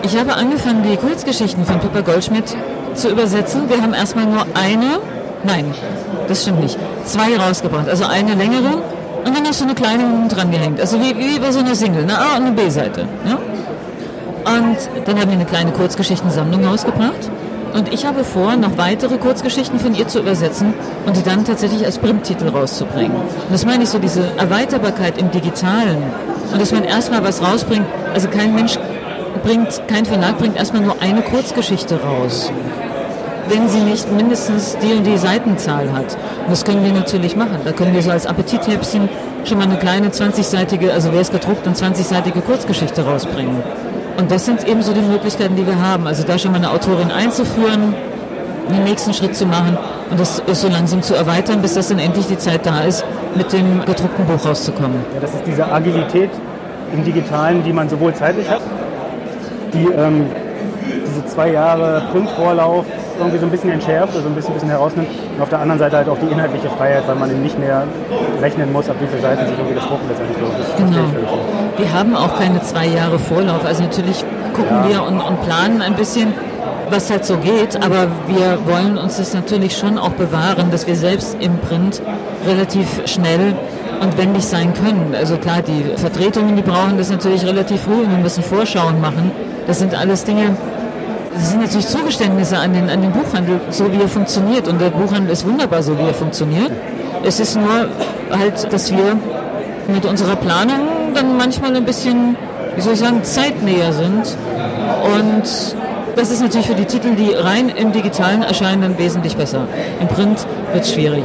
Ich 0.02 0.16
habe 0.16 0.34
angefangen, 0.34 0.84
die 0.84 0.96
Kurzgeschichten 0.96 1.64
von 1.64 1.80
Pippa 1.80 2.00
Goldschmidt 2.00 2.56
zu 2.94 3.10
übersetzen. 3.10 3.68
Wir 3.68 3.82
haben 3.82 3.94
erstmal 3.94 4.26
nur 4.26 4.46
eine, 4.54 5.00
nein, 5.44 5.74
das 6.28 6.42
stimmt 6.42 6.60
nicht, 6.60 6.78
zwei 7.04 7.36
rausgebracht. 7.36 7.88
Also 7.88 8.04
eine 8.04 8.34
längere 8.34 8.82
und 9.24 9.36
dann 9.36 9.46
hast 9.46 9.60
du 9.60 9.64
eine 9.64 9.74
kleine 9.74 10.28
dran 10.28 10.50
gehängt. 10.50 10.80
Also 10.80 11.00
wie, 11.00 11.16
wie 11.18 11.38
bei 11.38 11.50
so 11.50 11.58
einer 11.58 11.74
Single, 11.74 12.04
eine 12.04 12.18
A- 12.18 12.36
und 12.36 12.46
eine 12.46 12.52
B-Seite. 12.52 13.06
Ja? 13.26 13.38
Und 14.52 14.76
dann 15.04 15.20
haben 15.20 15.28
wir 15.28 15.36
eine 15.36 15.44
kleine 15.44 15.72
Kurzgeschichtensammlung 15.72 16.64
rausgebracht. 16.64 17.30
Und 17.74 17.92
ich 17.92 18.06
habe 18.06 18.24
vor, 18.24 18.56
noch 18.56 18.78
weitere 18.78 19.18
Kurzgeschichten 19.18 19.78
von 19.78 19.94
ihr 19.94 20.08
zu 20.08 20.20
übersetzen 20.20 20.72
und 21.04 21.16
die 21.16 21.22
dann 21.22 21.44
tatsächlich 21.44 21.84
als 21.84 21.98
Printtitel 21.98 22.48
rauszubringen. 22.48 23.16
Und 23.16 23.52
das 23.52 23.66
meine 23.66 23.82
ich 23.82 23.90
so, 23.90 23.98
diese 23.98 24.22
Erweiterbarkeit 24.38 25.18
im 25.18 25.30
Digitalen. 25.30 26.02
Und 26.50 26.60
dass 26.62 26.72
man 26.72 26.84
erstmal 26.84 27.22
was 27.22 27.42
rausbringt. 27.42 27.84
Also 28.14 28.28
kein 28.28 28.54
Mensch 28.54 28.78
bringt, 29.42 29.82
kein 29.88 30.04
Verlag 30.04 30.38
bringt 30.38 30.56
erstmal 30.56 30.82
nur 30.82 30.96
eine 31.00 31.22
Kurzgeschichte 31.22 32.00
raus. 32.02 32.50
Wenn 33.48 33.68
sie 33.68 33.80
nicht 33.80 34.12
mindestens 34.12 34.76
die 34.82 34.92
und 34.92 35.06
die 35.06 35.16
Seitenzahl 35.16 35.92
hat. 35.92 36.16
Und 36.44 36.50
das 36.50 36.64
können 36.64 36.84
wir 36.84 36.92
natürlich 36.92 37.34
machen. 37.34 37.58
Da 37.64 37.72
können 37.72 37.94
wir 37.94 38.02
so 38.02 38.10
als 38.10 38.26
Appetithäppchen 38.26 39.08
schon 39.44 39.58
mal 39.58 39.64
eine 39.64 39.78
kleine 39.78 40.08
20-seitige, 40.08 40.90
also 40.90 41.12
wer 41.12 41.20
es 41.20 41.30
gedruckt, 41.30 41.66
eine 41.66 41.74
20-seitige 41.74 42.42
Kurzgeschichte 42.42 43.04
rausbringen. 43.06 43.62
Und 44.18 44.30
das 44.30 44.44
sind 44.44 44.68
eben 44.68 44.82
so 44.82 44.92
die 44.92 45.00
Möglichkeiten, 45.00 45.56
die 45.56 45.66
wir 45.66 45.80
haben. 45.80 46.06
Also 46.06 46.24
da 46.24 46.38
schon 46.38 46.50
mal 46.50 46.58
eine 46.58 46.70
Autorin 46.70 47.10
einzuführen, 47.10 47.94
den 48.68 48.84
nächsten 48.84 49.14
Schritt 49.14 49.34
zu 49.34 49.46
machen 49.46 49.78
und 50.10 50.20
das 50.20 50.42
so 50.52 50.68
langsam 50.68 51.02
zu 51.02 51.14
erweitern, 51.14 51.62
bis 51.62 51.74
das 51.74 51.88
dann 51.88 51.98
endlich 51.98 52.26
die 52.26 52.36
Zeit 52.36 52.66
da 52.66 52.80
ist, 52.80 53.04
mit 53.34 53.52
dem 53.52 53.80
gedruckten 53.84 54.26
Buch 54.26 54.44
rauszukommen. 54.44 54.98
Ja, 55.14 55.20
das 55.20 55.34
ist 55.34 55.46
diese 55.46 55.70
Agilität 55.70 56.30
im 56.92 57.04
Digitalen, 57.04 57.62
die 57.64 57.72
man 57.72 57.88
sowohl 57.88 58.14
zeitlich 58.14 58.48
hat, 58.48 58.60
die 59.72 59.86
ähm, 59.86 60.26
diese 61.06 61.24
zwei 61.26 61.50
Jahre 61.52 62.02
Printvorlauf 62.12 62.84
irgendwie 63.18 63.38
so 63.38 63.46
ein 63.46 63.50
bisschen 63.50 63.70
entschärft, 63.70 64.14
also 64.14 64.28
ein 64.28 64.34
bisschen, 64.34 64.54
bisschen 64.54 64.68
herausnimmt. 64.70 65.08
Und 65.36 65.42
auf 65.42 65.48
der 65.48 65.58
anderen 65.60 65.78
Seite 65.80 65.96
halt 65.96 66.08
auch 66.08 66.18
die 66.18 66.32
inhaltliche 66.32 66.70
Freiheit, 66.70 67.02
weil 67.08 67.16
man 67.16 67.30
eben 67.30 67.42
nicht 67.42 67.58
mehr 67.58 67.82
rechnen 68.40 68.72
muss, 68.72 68.88
ab 68.88 68.96
wie 69.00 69.06
viele 69.06 69.20
Seiten 69.22 69.46
sich 69.46 69.56
irgendwie 69.58 69.74
das 69.74 69.86
Drucken 69.86 70.08
letztendlich 70.08 70.38
lohnt. 70.40 70.54
Das 70.58 70.76
Genau. 70.76 71.04
Wir 71.76 71.92
haben 71.92 72.14
auch 72.14 72.38
keine 72.38 72.62
zwei 72.62 72.86
Jahre 72.86 73.18
Vorlauf. 73.18 73.64
Also 73.64 73.82
natürlich 73.82 74.24
gucken 74.54 74.76
Ja. 74.84 74.88
wir 74.88 75.02
und, 75.02 75.20
und 75.20 75.42
planen 75.42 75.82
ein 75.82 75.94
bisschen, 75.94 76.32
was 76.90 77.10
halt 77.10 77.24
so 77.24 77.36
geht, 77.38 77.76
aber 77.84 78.06
wir 78.28 78.58
wollen 78.72 78.96
uns 78.96 79.18
das 79.18 79.34
natürlich 79.34 79.76
schon 79.76 79.98
auch 79.98 80.10
bewahren, 80.12 80.70
dass 80.70 80.86
wir 80.86 80.96
selbst 80.96 81.36
im 81.40 81.58
Print 81.58 82.00
relativ 82.46 83.02
schnell 83.06 83.54
und 84.00 84.16
wendig 84.18 84.44
sein 84.44 84.72
können. 84.74 85.14
Also 85.16 85.36
klar, 85.36 85.62
die 85.62 85.96
Vertretungen, 85.96 86.56
die 86.56 86.62
brauchen 86.62 86.98
das 86.98 87.10
natürlich 87.10 87.44
relativ 87.44 87.82
früh 87.82 88.02
und 88.04 88.10
wir 88.10 88.18
müssen 88.18 88.42
Vorschauen 88.42 89.00
machen. 89.00 89.30
Das 89.66 89.78
sind 89.78 89.94
alles 89.94 90.24
Dinge, 90.24 90.56
das 91.34 91.50
sind 91.50 91.60
natürlich 91.60 91.86
Zugeständnisse 91.86 92.58
an 92.58 92.72
den, 92.72 92.90
an 92.90 93.00
den 93.00 93.12
Buchhandel, 93.12 93.60
so 93.70 93.92
wie 93.92 94.00
er 94.00 94.08
funktioniert. 94.08 94.66
Und 94.66 94.80
der 94.80 94.90
Buchhandel 94.90 95.30
ist 95.32 95.46
wunderbar, 95.46 95.82
so 95.82 95.96
wie 95.98 96.02
er 96.02 96.14
funktioniert. 96.14 96.72
Es 97.24 97.38
ist 97.38 97.56
nur 97.56 97.88
halt, 98.30 98.72
dass 98.72 98.90
wir 98.90 99.16
mit 99.86 100.04
unserer 100.04 100.36
Planung 100.36 100.80
dann 101.14 101.36
manchmal 101.36 101.76
ein 101.76 101.84
bisschen, 101.84 102.36
wie 102.74 102.80
soll 102.80 102.94
ich 102.94 102.98
sagen, 103.00 103.22
zeitnäher 103.22 103.92
sind. 103.92 104.36
Und 105.16 105.76
das 106.16 106.30
ist 106.30 106.42
natürlich 106.42 106.66
für 106.66 106.74
die 106.74 106.84
Titel, 106.84 107.14
die 107.14 107.32
rein 107.32 107.68
im 107.68 107.92
Digitalen 107.92 108.42
erscheinen, 108.42 108.82
dann 108.82 108.98
wesentlich 108.98 109.36
besser. 109.36 109.68
Im 110.00 110.08
Print 110.08 110.44
wird 110.72 110.84
es 110.84 110.92
schwierig, 110.92 111.24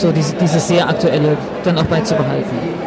so 0.00 0.12
diese, 0.12 0.34
dieses 0.36 0.68
sehr 0.68 0.88
aktuelle 0.88 1.36
dann 1.64 1.78
auch 1.78 1.84
beizubehalten. 1.84 2.78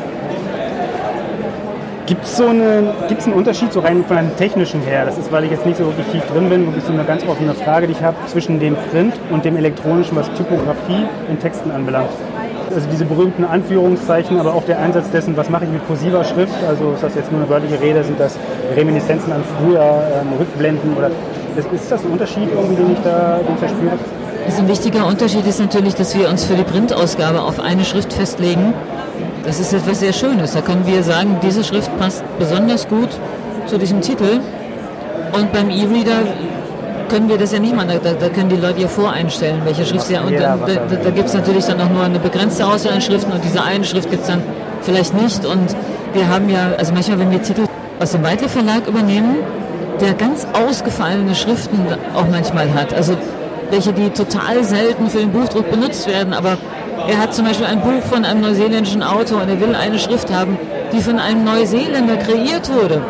Gibt 2.12 2.26
es 2.26 2.42
eine, 2.42 2.94
einen 3.08 3.34
Unterschied 3.34 3.72
so 3.72 3.80
rein 3.80 4.04
von 4.06 4.18
einem 4.18 4.36
technischen 4.36 4.82
her? 4.82 5.06
Das 5.06 5.18
ist, 5.18 5.32
weil 5.32 5.46
ich 5.46 5.52
jetzt 5.52 5.66
nicht 5.66 5.78
so 5.78 5.86
wirklich 5.86 6.08
tief 6.08 6.24
drin 6.26 6.50
bin, 6.50 6.66
wirklich 6.66 6.84
so 6.84 6.92
eine 6.92 7.06
ganz 7.06 7.26
offene 7.26 7.54
Frage, 7.54 7.88
die 7.88 7.94
ich 7.94 8.04
habe, 8.04 8.18
zwischen 8.28 8.60
dem 8.60 8.76
Print 8.92 9.14
und 9.30 9.46
dem 9.46 9.56
elektronischen, 9.56 10.18
was 10.18 10.28
Typografie 10.34 11.06
in 11.30 11.40
Texten 11.40 11.72
anbelangt. 11.72 12.10
Also 12.74 12.88
diese 12.92 13.06
berühmten 13.06 13.46
Anführungszeichen, 13.46 14.40
aber 14.40 14.54
auch 14.56 14.64
der 14.64 14.80
Einsatz 14.80 15.10
dessen, 15.12 15.38
was 15.38 15.50
mache 15.50 15.66
ich 15.66 15.72
mit 15.72 15.86
kursiver 15.88 16.24
Schrift, 16.24 16.56
also 16.68 16.94
ist 16.94 17.04
das 17.04 17.16
jetzt 17.16 17.32
nur 17.32 17.42
eine 17.42 17.50
wörtliche 17.50 17.80
Rede, 17.82 18.04
sind 18.04 18.20
das 18.20 18.38
Reminiszenzen 18.76 19.32
an 19.32 19.44
früher, 19.58 19.82
ähm, 19.82 20.34
Rückblenden 20.38 20.98
oder 20.98 21.12
ist, 21.56 21.72
ist 21.72 21.92
das 21.92 22.04
ein 22.04 22.12
Unterschied 22.12 22.50
irgendwie, 22.54 22.76
den 22.76 22.92
ich 22.94 23.00
da, 23.04 23.40
den 23.46 23.56
ich 23.56 23.62
da 23.62 23.68
spüre? 23.68 24.21
Also 24.46 24.62
ein 24.62 24.68
wichtiger 24.68 25.06
Unterschied 25.06 25.46
ist 25.46 25.60
natürlich, 25.60 25.96
dass 25.96 26.18
wir 26.18 26.30
uns 26.30 26.46
für 26.46 26.56
die 26.56 26.64
Printausgabe 26.64 27.42
auf 27.42 27.60
eine 27.60 27.86
Schrift 27.86 28.12
festlegen. 28.14 28.74
Das 29.46 29.60
ist 29.60 29.74
etwas 29.74 30.00
sehr 30.00 30.14
Schönes. 30.14 30.54
Da 30.54 30.62
können 30.62 30.86
wir 30.86 31.04
sagen, 31.04 31.38
diese 31.42 31.64
Schrift 31.64 31.96
passt 32.00 32.24
besonders 32.40 32.88
gut 32.88 33.10
zu 33.68 33.78
diesem 33.78 34.02
Titel. 34.02 34.40
Und 35.34 35.52
beim 35.54 35.70
E-Reader 35.70 36.24
können 37.10 37.30
wir 37.30 37.38
das 37.38 37.52
ja 37.52 37.60
nicht 37.60 37.76
machen. 37.76 37.90
Da, 38.04 38.14
da 38.14 38.30
können 38.30 38.50
die 38.50 38.56
Leute 38.56 38.82
ja 38.82 38.88
voreinstellen, 38.88 39.62
welche 39.64 39.86
Schrift 39.86 40.08
sie 40.08 40.18
Und 40.18 40.32
jeder, 40.32 40.58
dann, 40.58 40.90
da, 40.90 40.96
da, 40.96 41.10
gibt 41.10 41.28
es 41.28 41.34
natürlich 41.34 41.66
dann 41.66 41.80
auch 41.82 41.90
nur 41.90 42.04
eine 42.04 42.20
begrenzte 42.20 42.66
Auswahl 42.66 42.94
an 42.94 43.02
Schriften 43.02 43.32
und 43.32 43.44
diese 43.44 43.62
eine 43.64 43.84
Schrift 43.84 44.10
gibt 44.10 44.24
es 44.24 44.28
dann 44.28 44.42
vielleicht 44.82 45.14
nicht. 45.14 45.46
Und 45.46 45.76
wir 46.14 46.28
haben 46.28 46.50
ja, 46.50 46.72
also 46.78 46.94
manchmal, 46.94 47.20
wenn 47.20 47.32
wir 47.32 47.42
Titel 47.42 47.66
aus 48.00 48.12
dem 48.12 48.24
Weitle 48.24 48.50
Verlag 48.50 48.88
übernehmen, 48.88 49.38
der 50.00 50.14
ganz 50.14 50.48
ausgefallene 50.54 51.36
Schriften 51.36 51.80
auch 52.16 52.28
manchmal 52.30 52.74
hat. 52.74 52.94
Also 52.94 53.16
welche, 53.72 53.94
die 53.94 54.10
total 54.10 54.64
selten 54.64 55.10
für 55.10 55.20
den 55.20 55.32
Buchdruck 55.32 55.70
benutzt 55.72 56.08
werden, 56.08 56.34
aber 56.34 56.58
er 57.08 57.18
hat 57.18 57.34
zum 57.34 57.46
Beispiel 57.46 57.66
ein 57.66 57.82
Buch 57.82 58.02
von 58.10 58.26
einem 58.26 58.42
neuseeländischen 58.42 59.02
Autor 59.02 59.42
und 59.42 59.50
er 59.50 59.60
will 59.60 59.76
eine 59.76 59.98
Schrift 59.98 60.32
haben, 60.32 60.58
die 60.92 61.02
von 61.02 61.20
einem 61.20 61.44
Neuseeländer 61.44 62.18
kreiert 62.18 62.70
wurde. 62.72 63.02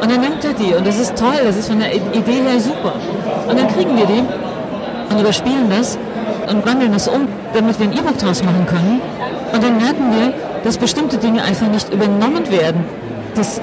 Und 0.00 0.10
dann 0.10 0.20
nimmt 0.20 0.44
er 0.44 0.52
die 0.52 0.74
und 0.74 0.86
das 0.86 0.98
ist 0.98 1.16
toll, 1.16 1.38
das 1.44 1.56
ist 1.56 1.68
von 1.68 1.78
der 1.78 1.94
Idee 1.94 2.42
her 2.42 2.60
super. 2.60 2.94
Und 3.48 3.58
dann 3.58 3.68
kriegen 3.68 3.96
wir 3.96 4.06
die 4.06 4.22
und 5.12 5.20
überspielen 5.20 5.70
das 5.70 5.98
und 6.48 6.66
wandeln 6.66 6.92
das 6.92 7.08
um, 7.08 7.28
damit 7.52 7.78
wir 7.78 7.86
ein 7.86 7.92
E-Book 7.92 8.18
draus 8.18 8.42
machen 8.42 8.66
können. 8.66 9.00
Und 9.52 9.62
dann 9.62 9.76
merken 9.76 10.12
wir, 10.12 10.32
dass 10.64 10.78
bestimmte 10.78 11.18
Dinge 11.18 11.42
einfach 11.42 11.68
nicht 11.68 11.92
übernommen 11.92 12.50
werden. 12.50 12.84
Das 13.34 13.60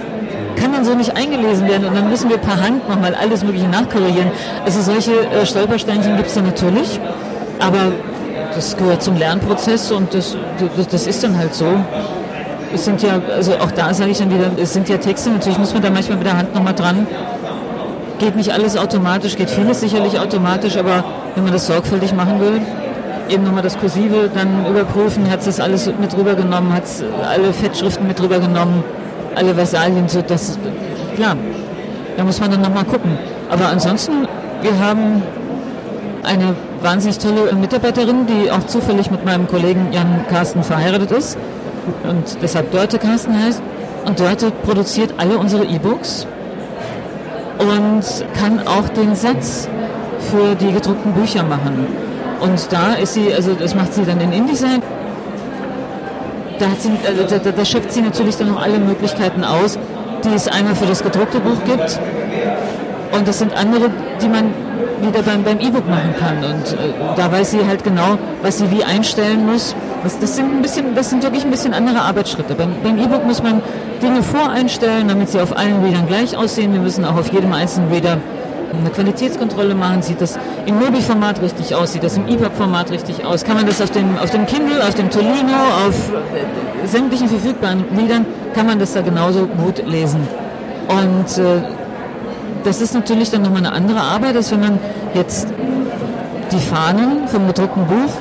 kann 0.56 0.74
dann 0.74 0.86
so 0.86 0.94
nicht 0.96 1.16
eingelesen 1.16 1.68
werden 1.68 1.86
und 1.86 1.96
dann 1.96 2.10
müssen 2.10 2.30
wir 2.30 2.38
per 2.38 2.62
Hand 2.62 2.88
nochmal 2.90 3.16
alles 3.16 3.44
Mögliche 3.44 3.68
nachkorrigieren. 3.68 4.32
Also 4.66 4.82
solche 4.82 5.12
äh, 5.12 5.46
Stolpersteinchen 5.46 6.16
gibt 6.18 6.28
es 6.28 6.36
dann 6.36 6.46
natürlich, 6.46 7.00
aber 7.60 7.92
das 8.54 8.78
gehört 8.78 9.04
zum 9.04 9.18
Lernprozess 9.18 9.92
und 9.92 10.14
das, 10.14 10.36
das, 10.78 10.88
das 10.88 11.08
ist 11.08 11.24
dann 11.24 11.38
halt 11.38 11.54
so. 11.54 11.68
Es 12.74 12.86
sind 12.86 13.02
ja, 13.02 13.22
also 13.34 13.54
auch 13.56 13.72
da 13.72 13.94
sage 13.94 14.12
ich 14.12 14.18
dann 14.18 14.32
wieder, 14.32 14.52
es 14.58 14.74
sind 14.74 14.90
ja 14.90 14.98
Texte, 14.98 15.30
natürlich 15.30 15.58
muss 15.58 15.74
man 15.74 15.82
da 15.82 15.90
manchmal 15.90 16.18
mit 16.18 16.28
der 16.28 16.38
Hand 16.38 16.54
nochmal 16.54 16.74
dran. 16.74 17.08
Geht 18.20 18.36
nicht 18.36 18.52
alles 18.54 18.78
automatisch, 18.78 19.36
geht 19.36 19.50
vieles 19.50 19.82
sicherlich 19.82 20.20
automatisch, 20.20 20.78
aber 20.78 21.04
wenn 21.36 21.44
man 21.44 21.54
das 21.54 21.68
sorgfältig 21.68 22.14
machen 22.14 22.40
will, 22.40 22.62
eben 23.30 23.44
nochmal 23.44 23.64
das 23.64 23.78
Kursive 23.78 24.30
dann 24.34 24.66
überprüfen, 24.70 25.30
hat 25.30 25.40
es 25.40 25.46
das 25.46 25.60
alles 25.60 25.88
mit 26.00 26.16
rübergenommen, 26.18 26.74
hat 26.74 26.86
es 26.86 27.04
alle 27.28 27.54
Fettschriften 27.54 28.08
mit 28.08 28.22
rübergenommen, 28.22 28.84
alle 29.36 29.54
Versalien, 29.56 30.08
so 30.08 30.22
das, 30.22 30.58
klar, 31.16 31.36
da 32.18 32.24
muss 32.24 32.40
man 32.40 32.52
dann 32.52 32.62
nochmal 32.62 32.86
gucken. 32.86 33.18
Aber 33.50 33.68
ansonsten, 33.68 34.28
wir 34.62 34.80
haben 34.80 35.22
eine 36.24 36.56
wahnsinnig 36.82 37.20
tolle 37.20 37.54
Mitarbeiterin, 37.54 38.26
die 38.26 38.52
auch 38.52 38.66
zufällig 38.66 39.12
mit 39.12 39.26
meinem 39.26 39.48
Kollegen 39.48 39.88
Jan 39.92 40.26
Carsten 40.30 40.64
verheiratet 40.64 41.12
ist 41.12 41.38
und 42.08 42.38
deshalb 42.42 42.72
Dörte 42.72 42.98
Carsten 42.98 43.38
heißt. 43.38 43.62
Und 44.06 44.20
Dörte 44.20 44.52
produziert 44.52 45.16
alle 45.18 45.38
unsere 45.38 45.66
E-Books 45.66 46.28
und 47.58 48.04
kann 48.40 48.68
auch 48.68 48.88
den 48.90 49.16
Satz 49.16 49.68
für 50.32 50.56
die 50.56 50.72
gedruckten 50.72 51.14
Bücher 51.14 51.44
machen. 51.44 51.88
Und 52.40 52.72
da 52.72 52.94
ist 52.94 53.14
sie, 53.14 53.34
also 53.34 53.54
das 53.54 53.74
macht 53.74 53.94
sie 53.94 54.06
dann 54.06 54.20
in 54.22 54.32
InDesign. 54.32 54.82
Da, 56.60 56.68
sie, 56.78 56.92
also 57.06 57.24
da, 57.24 57.52
da, 57.52 57.66
schöpft 57.66 57.92
sie 57.92 58.02
natürlich 58.02 58.38
dann 58.38 58.50
noch 58.50 58.62
alle 58.62 58.80
Möglichkeiten 58.80 59.44
aus, 59.44 59.78
die 60.24 60.34
es 60.34 60.48
einmal 60.48 60.76
für 60.76 60.86
das 60.86 61.04
gedruckte 61.04 61.40
Buch 61.40 61.58
gibt. 61.66 62.00
Und 63.12 63.28
das 63.28 63.40
sind 63.40 63.54
andere, 63.56 63.90
die 64.22 64.28
man 64.28 64.54
wieder 65.02 65.22
beim, 65.22 65.44
beim 65.44 65.60
E-Book 65.60 65.88
machen 65.88 66.16
kann. 66.20 66.38
Und 66.38 66.74
äh, 66.74 66.94
da 67.16 67.32
weiß 67.32 67.52
sie 67.52 67.66
halt 67.66 67.84
genau, 67.84 68.18
was 68.42 68.58
sie 68.58 68.72
wie 68.72 68.84
einstellen 68.84 69.46
muss. 69.46 69.76
Das, 70.04 70.20
das, 70.20 70.36
sind 70.36 70.54
ein 70.54 70.62
bisschen, 70.62 70.96
das 70.96 71.10
sind 71.10 71.24
wirklich 71.24 71.44
ein 71.44 71.52
bisschen 71.52 71.74
andere 71.74 72.02
Arbeitsschritte. 72.02 72.56
Beim, 72.56 72.98
E-Book 72.98 73.26
muss 73.26 73.42
man 73.44 73.62
Dinge 74.02 74.24
voreinstellen, 74.24 75.08
damit 75.08 75.30
sie 75.30 75.40
auf 75.40 75.58
allen 75.58 75.84
Readern 75.84 76.08
gleich 76.08 76.38
aussehen. 76.38 76.74
Wir 76.74 76.82
müssen 76.82 77.06
auch 77.06 77.18
auf 77.18 77.32
jedem 77.32 77.54
einzelnen 77.54 77.92
Reader 77.92 78.18
eine 78.80 78.90
Qualitätskontrolle 78.90 79.76
machen, 79.76 80.02
sieht 80.02 80.22
das 80.22 80.38
im 80.66 80.80
Mobi-Format 80.80 81.42
richtig 81.42 81.76
aus, 81.76 81.94
sieht 81.94 82.04
das 82.04 82.18
im 82.18 82.28
EPUB-Format 82.28 82.92
richtig 82.92 83.26
aus, 83.26 83.44
kann 83.44 83.56
man 83.58 83.66
das 83.66 83.82
auf 83.82 83.92
dem, 83.92 84.18
auf 84.18 84.32
dem 84.32 84.46
Kindle, 84.46 84.82
auf 84.84 84.96
dem 84.96 85.10
Tolino, 85.10 85.54
auf 85.88 86.12
äh, 86.12 86.88
sämtlichen 86.88 87.28
verfügbaren 87.28 87.86
Liedern, 87.96 88.26
kann 88.54 88.66
man 88.68 88.80
das 88.80 88.94
da 88.94 89.02
genauso 89.02 89.48
gut 89.48 89.86
lesen. 89.88 90.28
Und 90.88 91.38
äh, 91.38 91.62
das 92.64 92.82
ist 92.82 92.94
natürlich 92.94 93.32
dann 93.32 93.42
nochmal 93.42 93.60
eine 93.60 93.74
andere 93.74 94.02
Arbeit, 94.02 94.36
als 94.36 94.52
wenn 94.52 94.60
man 94.60 94.80
jetzt 95.14 95.48
die 96.52 96.60
Fahnen 96.60 97.28
vom 97.28 97.48
gedruckten 97.48 97.86
Buch 97.86 98.12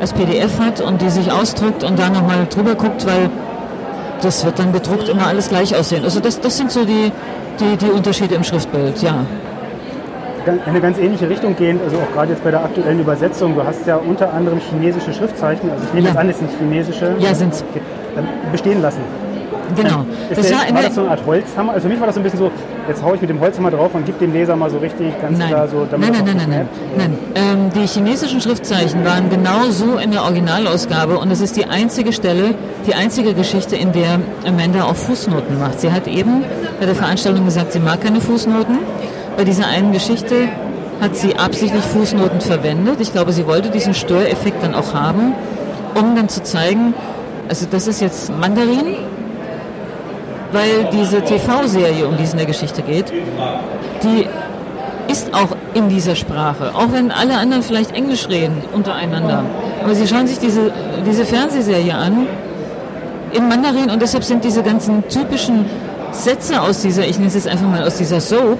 als 0.00 0.12
PDF 0.12 0.58
hat 0.58 0.80
und 0.80 1.00
die 1.00 1.10
sich 1.10 1.30
ausdruckt 1.30 1.84
und 1.84 1.98
da 1.98 2.08
nochmal 2.10 2.46
drüber 2.48 2.74
guckt, 2.74 3.06
weil 3.06 3.30
das 4.22 4.44
wird 4.44 4.58
dann 4.58 4.72
gedruckt 4.72 5.08
immer 5.08 5.26
alles 5.26 5.48
gleich 5.48 5.74
aussehen. 5.76 6.04
Also 6.04 6.20
das, 6.20 6.40
das 6.40 6.56
sind 6.56 6.70
so 6.70 6.84
die, 6.84 7.12
die, 7.60 7.76
die 7.76 7.90
Unterschiede 7.90 8.34
im 8.34 8.44
Schriftbild, 8.44 9.02
ja 9.02 9.24
eine 10.66 10.80
ganz 10.80 10.98
ähnliche 10.98 11.28
Richtung 11.28 11.56
gehend, 11.56 11.82
also 11.82 11.96
auch 11.96 12.12
gerade 12.12 12.32
jetzt 12.32 12.44
bei 12.44 12.50
der 12.50 12.64
aktuellen 12.64 13.00
Übersetzung. 13.00 13.54
Du 13.54 13.64
hast 13.64 13.86
ja 13.86 13.96
unter 13.96 14.32
anderem 14.32 14.58
chinesische 14.58 15.12
Schriftzeichen, 15.12 15.70
also 15.70 15.84
ich 15.84 15.94
nehme 15.94 16.06
ja. 16.06 16.12
jetzt 16.12 16.20
an, 16.20 16.28
es 16.28 16.38
sind 16.38 16.50
chinesische. 16.58 17.14
Ja, 17.18 17.34
sind 17.34 17.52
es. 17.52 17.64
Bestehen 18.50 18.82
lassen. 18.82 19.00
Genau. 19.74 20.04
das 20.28 20.48
der, 20.48 20.56
war, 20.56 20.74
war 20.74 20.82
das 20.82 20.94
so 20.94 21.00
eine 21.00 21.10
Art 21.10 21.26
Holzhammer? 21.26 21.72
Also 21.72 21.86
für 21.86 21.92
mich 21.92 22.00
war 22.00 22.06
das 22.06 22.16
so 22.16 22.20
ein 22.20 22.24
bisschen 22.24 22.38
so, 22.38 22.50
jetzt 22.88 23.02
haue 23.02 23.14
ich 23.14 23.20
mit 23.20 23.30
dem 23.30 23.40
Holzhammer 23.40 23.70
drauf 23.70 23.94
und 23.94 24.04
gebe 24.04 24.18
dem 24.18 24.32
Leser 24.32 24.56
mal 24.56 24.70
so 24.70 24.78
richtig 24.78 25.18
ganz 25.20 25.38
nein. 25.38 25.48
klar 25.48 25.68
so. 25.68 25.86
Nein, 25.90 26.00
nein, 26.00 26.24
nein, 26.24 26.36
nein, 26.36 26.48
nein, 26.48 26.68
nein. 26.96 27.18
Ähm, 27.34 27.70
die 27.74 27.86
chinesischen 27.86 28.40
Schriftzeichen 28.40 29.04
waren 29.04 29.30
genau 29.30 29.70
so 29.70 29.96
in 29.96 30.10
der 30.10 30.24
Originalausgabe 30.24 31.18
und 31.18 31.30
es 31.30 31.40
ist 31.40 31.56
die 31.56 31.66
einzige 31.66 32.12
Stelle, 32.12 32.54
die 32.86 32.94
einzige 32.94 33.34
Geschichte, 33.34 33.76
in 33.76 33.92
der 33.92 34.20
Amanda 34.46 34.84
auch 34.84 34.96
Fußnoten 34.96 35.58
macht. 35.58 35.80
Sie 35.80 35.90
hat 35.90 36.06
eben 36.06 36.44
bei 36.78 36.86
der 36.86 36.94
Veranstaltung 36.94 37.44
gesagt, 37.44 37.72
sie 37.72 37.80
mag 37.80 38.02
keine 38.02 38.20
Fußnoten 38.20 38.78
bei 39.36 39.44
dieser 39.44 39.66
einen 39.66 39.92
Geschichte 39.92 40.48
hat 41.00 41.16
sie 41.16 41.36
absichtlich 41.36 41.82
Fußnoten 41.82 42.40
verwendet. 42.40 43.00
Ich 43.00 43.12
glaube, 43.12 43.32
sie 43.32 43.46
wollte 43.46 43.70
diesen 43.70 43.94
Störeffekt 43.94 44.62
dann 44.62 44.74
auch 44.74 44.94
haben, 44.94 45.34
um 45.94 46.14
dann 46.14 46.28
zu 46.28 46.42
zeigen, 46.42 46.94
also 47.48 47.66
das 47.70 47.86
ist 47.86 48.00
jetzt 48.00 48.30
Mandarin, 48.30 48.96
weil 50.52 50.88
diese 50.92 51.22
TV-Serie, 51.22 52.06
um 52.06 52.16
die 52.16 52.24
es 52.24 52.32
in 52.32 52.38
der 52.38 52.46
Geschichte 52.46 52.82
geht, 52.82 53.12
die 54.02 54.26
ist 55.10 55.34
auch 55.34 55.56
in 55.74 55.88
dieser 55.88 56.14
Sprache, 56.14 56.74
auch 56.74 56.92
wenn 56.92 57.10
alle 57.10 57.36
anderen 57.36 57.62
vielleicht 57.62 57.92
Englisch 57.92 58.28
reden 58.28 58.62
untereinander. 58.72 59.44
Aber 59.82 59.94
sie 59.94 60.06
schauen 60.06 60.26
sich 60.26 60.38
diese, 60.38 60.72
diese 61.06 61.24
Fernsehserie 61.24 61.94
an 61.94 62.26
in 63.32 63.48
Mandarin 63.48 63.90
und 63.90 64.00
deshalb 64.00 64.24
sind 64.24 64.44
diese 64.44 64.62
ganzen 64.62 65.06
typischen 65.08 65.66
Sätze 66.12 66.60
aus 66.60 66.82
dieser, 66.82 67.06
ich 67.06 67.16
nenne 67.16 67.28
es 67.28 67.34
jetzt 67.34 67.48
einfach 67.48 67.68
mal 67.68 67.82
aus 67.84 67.96
dieser 67.96 68.20
Soap, 68.20 68.58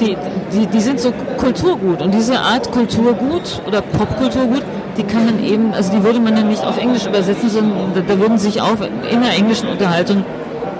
die, 0.00 0.16
die, 0.52 0.66
die 0.66 0.80
sind 0.80 1.00
so 1.00 1.12
Kulturgut. 1.36 2.02
Und 2.02 2.12
diese 2.12 2.38
Art 2.38 2.70
Kulturgut 2.70 3.62
oder 3.66 3.80
Popkulturgut, 3.80 4.62
die 4.96 5.02
kann 5.02 5.26
man 5.26 5.44
eben, 5.44 5.74
also 5.74 5.92
die 5.92 6.02
würde 6.02 6.20
man 6.20 6.34
dann 6.34 6.48
nicht 6.48 6.64
auf 6.64 6.78
Englisch 6.78 7.06
übersetzen, 7.06 7.50
sondern 7.50 7.92
da, 7.94 8.00
da 8.00 8.18
würden 8.18 8.38
sich 8.38 8.60
auch 8.60 8.80
in 9.10 9.20
der 9.20 9.34
englischen 9.36 9.68
Unterhaltung 9.68 10.24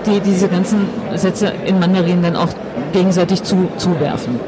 die, 0.05 0.19
diese 0.19 0.47
ganzen 0.47 0.89
Sätze 1.15 1.51
in 1.65 1.79
Mandarin 1.79 2.21
dann 2.21 2.35
auch 2.35 2.49
gegenseitig 2.93 3.43
zu, 3.43 3.69
zuwerfen. 3.77 4.39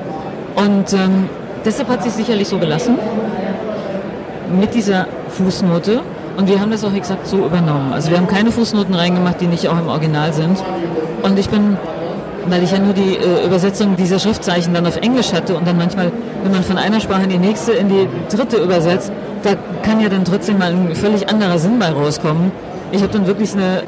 Und 0.55 0.93
ähm, 0.93 1.29
deshalb 1.65 1.89
hat 1.89 2.03
sie 2.03 2.09
sicherlich 2.09 2.47
so 2.47 2.57
gelassen, 2.57 2.97
mit 4.59 4.73
dieser 4.73 5.07
Fußnote. 5.29 6.01
Und 6.38 6.47
wir 6.47 6.59
haben 6.59 6.71
das 6.71 6.83
auch 6.83 6.93
exakt 6.93 7.27
so 7.27 7.38
übernommen. 7.38 7.91
Also 7.91 8.09
wir 8.11 8.17
haben 8.17 8.27
keine 8.27 8.51
Fußnoten 8.51 8.95
reingemacht, 8.95 9.41
die 9.41 9.47
nicht 9.47 9.67
auch 9.67 9.77
im 9.77 9.88
Original 9.88 10.31
sind. 10.33 10.57
Und 11.21 11.38
ich 11.38 11.49
bin 11.49 11.77
weil 12.48 12.63
ich 12.63 12.72
ja 12.72 12.79
nur 12.79 12.93
die 12.93 13.17
äh, 13.17 13.46
Übersetzung 13.46 13.96
dieser 13.96 14.19
Schriftzeichen 14.19 14.74
dann 14.74 14.86
auf 14.86 14.98
Englisch 14.98 15.34
hatte 15.34 15.55
und 15.55 15.67
dann 15.67 15.77
manchmal, 15.77 16.12
wenn 16.43 16.51
man 16.51 16.63
von 16.63 16.77
einer 16.77 17.00
Sprache 17.00 17.24
in 17.24 17.29
die 17.29 17.38
nächste, 17.38 17.74
in 17.74 17.89
die 17.89 18.08
dritte 18.29 18.58
übersetzt, 18.58 19.12
da 19.43 19.51
kann 19.84 20.00
ja 20.00 20.10
dann 20.10 20.25
trotzdem 20.25 20.58
mal 20.58 20.72
ein 20.72 20.96
völlig 20.96 21.29
anderer 21.29 21.58
Sinn 21.60 21.79
bei 21.79 21.89
rauskommen. 21.89 22.51
Ich 22.91 23.03
habe 23.03 23.13
dann 23.13 23.27
wirklich 23.27 23.53
eine 23.53 23.84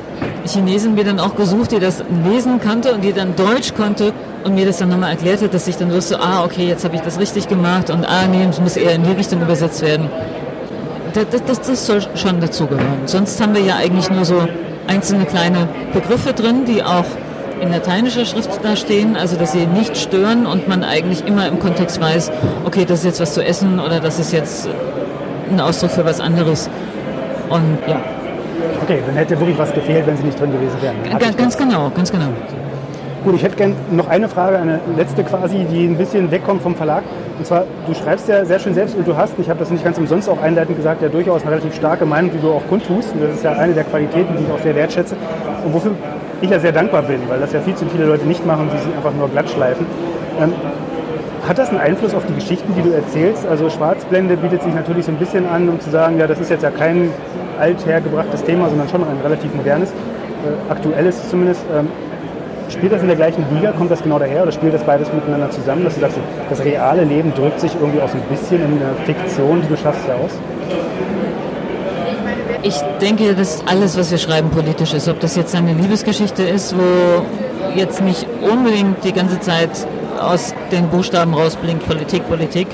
Chinesin 0.45 0.93
mir 0.93 1.03
dann 1.03 1.19
auch 1.19 1.35
gesucht, 1.35 1.71
die 1.71 1.79
das 1.79 2.03
lesen 2.23 2.59
kannte 2.59 2.93
und 2.93 3.03
die 3.03 3.13
dann 3.13 3.35
Deutsch 3.35 3.73
konnte 3.73 4.13
und 4.43 4.53
mir 4.55 4.65
das 4.65 4.77
dann 4.77 4.89
nochmal 4.89 5.11
erklärt 5.11 5.41
hat, 5.41 5.53
dass 5.53 5.67
ich 5.67 5.77
dann 5.77 5.91
wusste, 5.91 6.19
ah, 6.19 6.43
okay, 6.43 6.67
jetzt 6.67 6.83
habe 6.83 6.95
ich 6.95 7.01
das 7.01 7.19
richtig 7.19 7.47
gemacht 7.47 7.89
und 7.89 8.05
ah, 8.05 8.27
nee, 8.29 8.45
es 8.47 8.59
muss 8.59 8.77
eher 8.77 8.93
in 8.93 9.03
die 9.03 9.11
Richtung 9.11 9.41
übersetzt 9.41 9.81
werden. 9.81 10.09
Das, 11.13 11.25
das, 11.45 11.61
das 11.61 11.85
soll 11.85 12.01
schon 12.15 12.39
dazugehören. 12.39 13.01
Sonst 13.05 13.41
haben 13.41 13.53
wir 13.53 13.61
ja 13.61 13.75
eigentlich 13.77 14.09
nur 14.09 14.23
so 14.23 14.47
einzelne 14.87 15.25
kleine 15.25 15.67
Begriffe 15.93 16.33
drin, 16.33 16.65
die 16.65 16.83
auch 16.83 17.05
in 17.61 17.71
lateinischer 17.71 18.25
Schrift 18.25 18.49
da 18.63 18.75
stehen, 18.75 19.15
also 19.15 19.37
dass 19.37 19.51
sie 19.51 19.67
nicht 19.67 19.95
stören 19.95 20.45
und 20.45 20.67
man 20.67 20.83
eigentlich 20.83 21.25
immer 21.25 21.47
im 21.47 21.59
Kontext 21.59 22.01
weiß, 22.01 22.31
okay, 22.65 22.85
das 22.85 22.99
ist 22.99 23.05
jetzt 23.05 23.21
was 23.21 23.33
zu 23.35 23.45
essen 23.45 23.79
oder 23.79 23.99
das 23.99 24.19
ist 24.19 24.33
jetzt 24.33 24.67
ein 25.49 25.59
Ausdruck 25.59 25.91
für 25.91 26.03
was 26.03 26.19
anderes. 26.19 26.69
Und 27.49 27.77
ja. 27.87 28.01
Okay, 28.81 29.01
dann 29.05 29.15
hätte 29.15 29.39
wirklich 29.39 29.57
was 29.57 29.71
gefehlt, 29.73 30.07
wenn 30.07 30.17
sie 30.17 30.23
nicht 30.23 30.39
drin 30.39 30.51
gewesen 30.51 30.81
wären. 30.81 31.19
Ganz, 31.19 31.37
ganz 31.37 31.57
genau, 31.57 31.91
ganz 31.95 32.11
genau. 32.11 32.27
Gut, 33.23 33.35
ich 33.35 33.43
hätte 33.43 33.55
gerne 33.55 33.75
noch 33.91 34.07
eine 34.07 34.27
Frage, 34.27 34.57
eine 34.57 34.79
letzte 34.97 35.23
quasi, 35.23 35.65
die 35.69 35.85
ein 35.85 35.97
bisschen 35.97 36.31
wegkommt 36.31 36.63
vom 36.63 36.75
Verlag. 36.75 37.03
Und 37.37 37.45
zwar, 37.45 37.65
du 37.85 37.93
schreibst 37.93 38.27
ja 38.27 38.43
sehr 38.45 38.57
schön 38.57 38.73
selbst 38.73 38.95
und 38.95 39.07
du 39.07 39.15
hast, 39.15 39.33
ich 39.37 39.49
habe 39.49 39.59
das 39.59 39.69
nicht 39.69 39.83
ganz 39.83 39.99
umsonst 39.99 40.27
auch 40.27 40.41
einleitend 40.41 40.77
gesagt, 40.77 41.03
ja 41.03 41.09
durchaus 41.09 41.43
eine 41.43 41.51
relativ 41.51 41.75
starke 41.75 42.05
Meinung, 42.05 42.31
die 42.31 42.39
du 42.39 42.51
auch 42.51 42.63
kundtust. 42.67 43.13
Und 43.13 43.21
das 43.21 43.35
ist 43.35 43.43
ja 43.43 43.51
eine 43.53 43.73
der 43.73 43.83
Qualitäten, 43.83 44.35
die 44.37 44.45
ich 44.45 44.51
auch 44.51 44.63
sehr 44.63 44.75
wertschätze. 44.75 45.15
Und 45.63 45.73
wofür 45.73 45.91
ich 46.41 46.49
ja 46.49 46.59
sehr 46.59 46.71
dankbar 46.71 47.03
bin, 47.03 47.19
weil 47.27 47.39
das 47.39 47.53
ja 47.53 47.61
viel 47.61 47.75
zu 47.75 47.85
viele 47.85 48.05
Leute 48.05 48.25
nicht 48.25 48.45
machen, 48.45 48.69
die 48.73 48.77
sich 48.77 48.95
einfach 48.95 49.13
nur 49.13 49.29
glatt 49.29 49.49
schleifen. 49.49 49.85
Ähm, 50.39 50.53
hat 51.47 51.57
das 51.57 51.69
einen 51.69 51.79
Einfluss 51.79 52.13
auf 52.13 52.25
die 52.25 52.35
Geschichten, 52.35 52.73
die 52.75 52.81
du 52.81 52.91
erzählst? 52.91 53.47
Also 53.47 53.69
Schwarzblende 53.69 54.37
bietet 54.37 54.61
sich 54.63 54.73
natürlich 54.73 55.05
so 55.05 55.11
ein 55.11 55.17
bisschen 55.17 55.47
an, 55.47 55.69
um 55.69 55.79
zu 55.79 55.89
sagen, 55.89 56.19
ja, 56.19 56.27
das 56.27 56.39
ist 56.39 56.49
jetzt 56.49 56.63
ja 56.63 56.69
kein 56.69 57.09
althergebrachtes 57.59 58.43
Thema, 58.43 58.69
sondern 58.69 58.89
schon 58.89 59.01
ein 59.01 59.19
relativ 59.23 59.53
modernes, 59.55 59.89
äh, 59.89 60.71
aktuelles 60.71 61.29
zumindest. 61.29 61.63
Ähm, 61.75 61.87
spielt 62.69 62.93
das 62.93 63.01
in 63.01 63.07
der 63.07 63.17
gleichen 63.17 63.43
Liga? 63.53 63.71
Kommt 63.71 63.91
das 63.91 64.01
genau 64.01 64.19
daher 64.19 64.43
oder 64.43 64.51
spielt 64.51 64.73
das 64.73 64.83
beides 64.83 65.11
miteinander 65.11 65.49
zusammen, 65.49 65.83
dass 65.83 65.95
du 65.95 66.01
sagst, 66.01 66.17
das 66.49 66.63
reale 66.63 67.03
Leben 67.03 67.33
drückt 67.33 67.59
sich 67.59 67.75
irgendwie 67.79 68.01
auch 68.01 68.09
so 68.09 68.17
ein 68.17 68.23
bisschen 68.29 68.63
in 68.63 68.79
der 68.79 68.93
Fiktion, 69.05 69.61
die 69.61 69.67
du 69.67 69.77
schaffst, 69.77 70.09
aus? 70.09 70.31
Ich 72.63 72.75
denke, 73.01 73.33
dass 73.33 73.63
alles, 73.65 73.97
was 73.97 74.11
wir 74.11 74.19
schreiben, 74.19 74.49
politisch 74.51 74.93
ist. 74.93 75.07
Ob 75.07 75.19
das 75.19 75.35
jetzt 75.35 75.55
eine 75.55 75.73
Liebesgeschichte 75.73 76.43
ist, 76.43 76.75
wo 76.77 77.25
jetzt 77.75 78.01
nicht 78.01 78.27
unbedingt 78.41 79.03
die 79.03 79.13
ganze 79.13 79.39
Zeit 79.39 79.71
aus 80.19 80.53
den 80.71 80.87
Buchstaben 80.89 81.33
rausblinkt, 81.33 81.87
Politik, 81.87 82.27
Politik, 82.29 82.67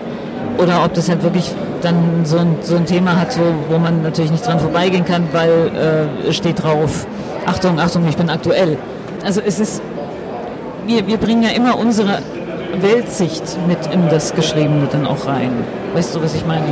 oder 0.58 0.84
ob 0.84 0.94
das 0.94 1.08
halt 1.08 1.24
wirklich 1.24 1.50
dann 1.82 2.26
so 2.26 2.38
ein, 2.38 2.58
so 2.62 2.76
ein 2.76 2.86
Thema 2.86 3.16
hat, 3.16 3.32
so, 3.32 3.42
wo 3.70 3.78
man 3.78 4.02
natürlich 4.02 4.32
nicht 4.32 4.46
dran 4.46 4.60
vorbeigehen 4.60 5.06
kann, 5.06 5.28
weil 5.32 6.10
äh, 6.28 6.34
steht 6.34 6.64
drauf, 6.64 7.08
Achtung, 7.46 7.80
Achtung, 7.80 8.06
ich 8.10 8.18
bin 8.18 8.30
aktuell. 8.30 8.78
Also 9.24 9.42
es 9.46 9.60
ist, 9.60 9.82
wir, 10.86 11.08
wir 11.08 11.18
bringen 11.18 11.44
ja 11.44 11.50
immer 11.50 11.78
unsere 11.78 12.20
Weltsicht 12.82 13.44
mit 13.68 13.78
in 13.94 14.10
das 14.10 14.34
Geschriebene 14.34 14.88
dann 14.92 15.06
auch 15.06 15.28
rein. 15.28 15.52
Weißt 15.94 16.16
du, 16.16 16.22
was 16.22 16.36
ich 16.36 16.46
meine? 16.46 16.66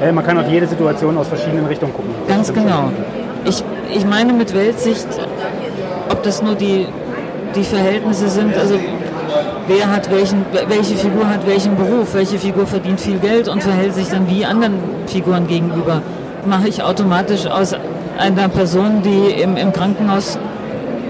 Äh, 0.00 0.12
man 0.12 0.24
kann 0.24 0.38
auf 0.38 0.48
jede 0.48 0.66
Situation 0.66 1.16
aus 1.16 1.28
verschiedenen 1.28 1.66
Richtungen 1.66 1.92
gucken. 1.94 2.10
Ganz 2.28 2.52
genau. 2.52 2.90
Ich, 3.44 3.62
ich 3.94 4.04
meine 4.04 4.32
mit 4.32 4.54
Weltsicht, 4.54 5.06
ob 6.10 6.22
das 6.22 6.42
nur 6.42 6.54
die, 6.54 6.86
die 7.54 7.62
Verhältnisse 7.62 8.28
sind, 8.28 8.56
also 8.56 8.74
wer 9.66 9.90
hat 9.90 10.10
welchen, 10.10 10.44
welche 10.68 10.96
Figur 10.96 11.28
hat 11.28 11.46
welchen 11.46 11.76
Beruf, 11.76 12.14
welche 12.14 12.38
Figur 12.38 12.66
verdient 12.66 13.00
viel 13.00 13.18
Geld 13.18 13.48
und 13.48 13.62
verhält 13.62 13.94
sich 13.94 14.08
dann 14.08 14.28
wie 14.28 14.44
anderen 14.44 14.74
Figuren 15.06 15.46
gegenüber. 15.46 16.02
Mache 16.44 16.68
ich 16.68 16.82
automatisch 16.82 17.46
aus 17.46 17.74
einer 18.18 18.48
Person, 18.48 19.02
die 19.02 19.40
im, 19.40 19.56
im 19.56 19.72
Krankenhaus 19.72 20.38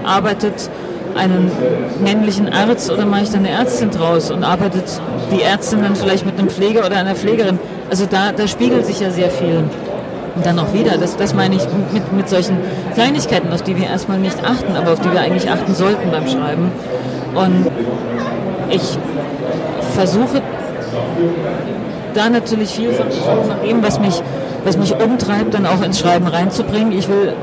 arbeitet, 0.03 0.69
einen 1.17 1.51
männlichen 2.03 2.51
Arzt 2.51 2.91
oder 2.91 3.05
mache 3.05 3.23
ich 3.23 3.29
dann 3.29 3.45
eine 3.45 3.49
Ärztin 3.49 3.91
draus 3.91 4.31
und 4.31 4.43
arbeitet 4.43 4.85
die 5.31 5.41
Ärztin 5.41 5.81
dann 5.81 5.95
vielleicht 5.95 6.25
mit 6.25 6.37
einem 6.37 6.49
Pfleger 6.49 6.85
oder 6.85 6.97
einer 6.97 7.15
Pflegerin? 7.15 7.59
Also 7.89 8.05
da, 8.05 8.31
da 8.31 8.47
spiegelt 8.47 8.85
sich 8.85 8.99
ja 8.99 9.09
sehr 9.11 9.29
viel. 9.29 9.63
Und 10.35 10.45
dann 10.45 10.59
auch 10.59 10.71
wieder, 10.71 10.97
das, 10.97 11.17
das 11.17 11.33
meine 11.33 11.55
ich 11.55 11.63
mit, 11.91 12.13
mit 12.13 12.29
solchen 12.29 12.57
Kleinigkeiten, 12.93 13.51
auf 13.51 13.63
die 13.63 13.75
wir 13.75 13.87
erstmal 13.87 14.19
nicht 14.19 14.37
achten, 14.45 14.75
aber 14.75 14.93
auf 14.93 14.99
die 14.99 15.11
wir 15.11 15.19
eigentlich 15.19 15.49
achten 15.49 15.73
sollten 15.73 16.11
beim 16.11 16.27
Schreiben. 16.27 16.71
Und 17.33 17.71
ich 18.69 18.97
versuche 19.95 20.41
da 22.13 22.29
natürlich 22.29 22.69
viel 22.69 22.91
von, 22.91 23.09
von 23.09 23.67
dem, 23.67 23.81
was 23.81 23.99
mich, 23.99 24.21
was 24.63 24.77
mich 24.77 24.93
umtreibt, 24.93 25.53
dann 25.53 25.65
auch 25.65 25.81
ins 25.81 25.99
Schreiben 25.99 26.27
reinzubringen. 26.27 26.91
Ich 26.91 27.07
will, 27.07 27.33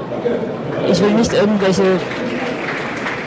ich 0.91 1.01
will 1.01 1.11
nicht 1.15 1.33
irgendwelche 1.33 1.83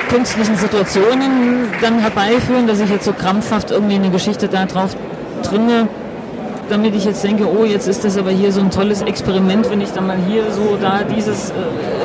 künstlichen 0.09 0.55
Situationen 0.55 1.67
dann 1.81 1.99
herbeiführen, 1.99 2.67
dass 2.67 2.79
ich 2.79 2.89
jetzt 2.89 3.05
so 3.05 3.13
krampfhaft 3.13 3.71
irgendwie 3.71 3.95
eine 3.95 4.09
Geschichte 4.09 4.47
da 4.47 4.65
drauf 4.65 4.95
drinne 5.43 5.87
damit 6.69 6.95
ich 6.95 7.05
jetzt 7.05 7.23
denke, 7.23 7.47
oh, 7.47 7.65
jetzt 7.65 7.87
ist 7.87 8.03
das 8.03 8.17
aber 8.17 8.31
hier 8.31 8.51
so 8.51 8.59
ein 8.59 8.71
tolles 8.71 9.01
Experiment, 9.01 9.69
wenn 9.69 9.81
ich 9.81 9.91
dann 9.91 10.07
mal 10.07 10.17
hier 10.27 10.51
so 10.51 10.77
da 10.81 11.03
dieses 11.03 11.51
äh, 11.51 11.53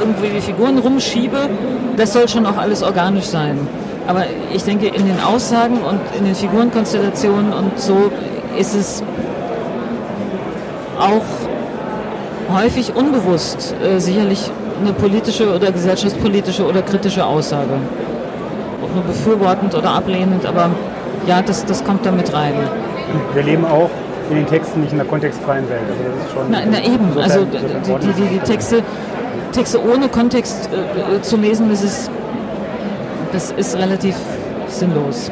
irgendwie 0.01 0.29
die 0.29 0.41
Figuren 0.41 0.79
rumschiebe. 0.79 1.49
Das 1.97 2.12
soll 2.12 2.29
schon 2.29 2.47
auch 2.47 2.57
alles 2.57 2.83
organisch 2.83 3.27
sein. 3.27 3.67
Aber 4.07 4.25
ich 4.53 4.65
denke, 4.65 4.87
in 4.87 5.07
den 5.07 5.21
Aussagen 5.21 5.79
und 5.79 6.01
in 6.19 6.25
den 6.25 6.35
Figurenkonstellationen 6.35 7.53
und 7.53 7.79
so 7.79 8.11
ist 8.59 8.75
es 8.75 9.03
auch 10.99 12.57
häufig 12.57 12.95
unbewusst 12.95 13.75
äh, 13.83 13.99
sicherlich 13.99 14.51
eine 14.83 14.92
politische 14.92 15.55
oder 15.55 15.73
gesellschaftspolitische 15.73 16.64
oder 16.66 16.83
kritische 16.83 17.25
Aussage. 17.25 17.75
Ob 18.83 18.95
nur 18.95 19.05
befürwortend 19.05 19.75
oder 19.75 19.90
ablehnend, 19.90 20.45
aber 20.47 20.71
ja, 21.27 21.40
das, 21.42 21.64
das 21.64 21.85
kommt 21.85 22.05
da 22.05 22.11
mit 22.11 22.33
rein. 22.33 22.55
Wir 23.35 23.42
leben 23.42 23.64
auch 23.64 23.90
in 24.31 24.37
den 24.37 24.47
Texten 24.47 24.81
nicht 24.81 24.92
in 24.92 24.99
der 24.99 25.07
kontextfreien 25.07 25.68
Welt. 25.68 25.81
Also 25.88 26.03
das 26.05 26.27
ist 26.27 26.33
schon 26.33 26.47
na, 26.51 26.59
na 26.71 26.79
eben, 26.85 27.18
also 27.18 27.45
die, 27.45 28.07
die, 28.07 28.23
die, 28.23 28.29
die 28.38 28.38
Texte 28.40 28.83
Texte 29.53 29.79
ohne 29.83 30.09
Kontext 30.09 30.68
äh, 30.73 31.21
zu 31.21 31.37
lesen, 31.37 31.68
das 31.68 31.83
ist, 31.83 32.11
das 33.33 33.53
ist 33.53 33.77
relativ 33.77 34.16
sinnlos. 34.66 35.31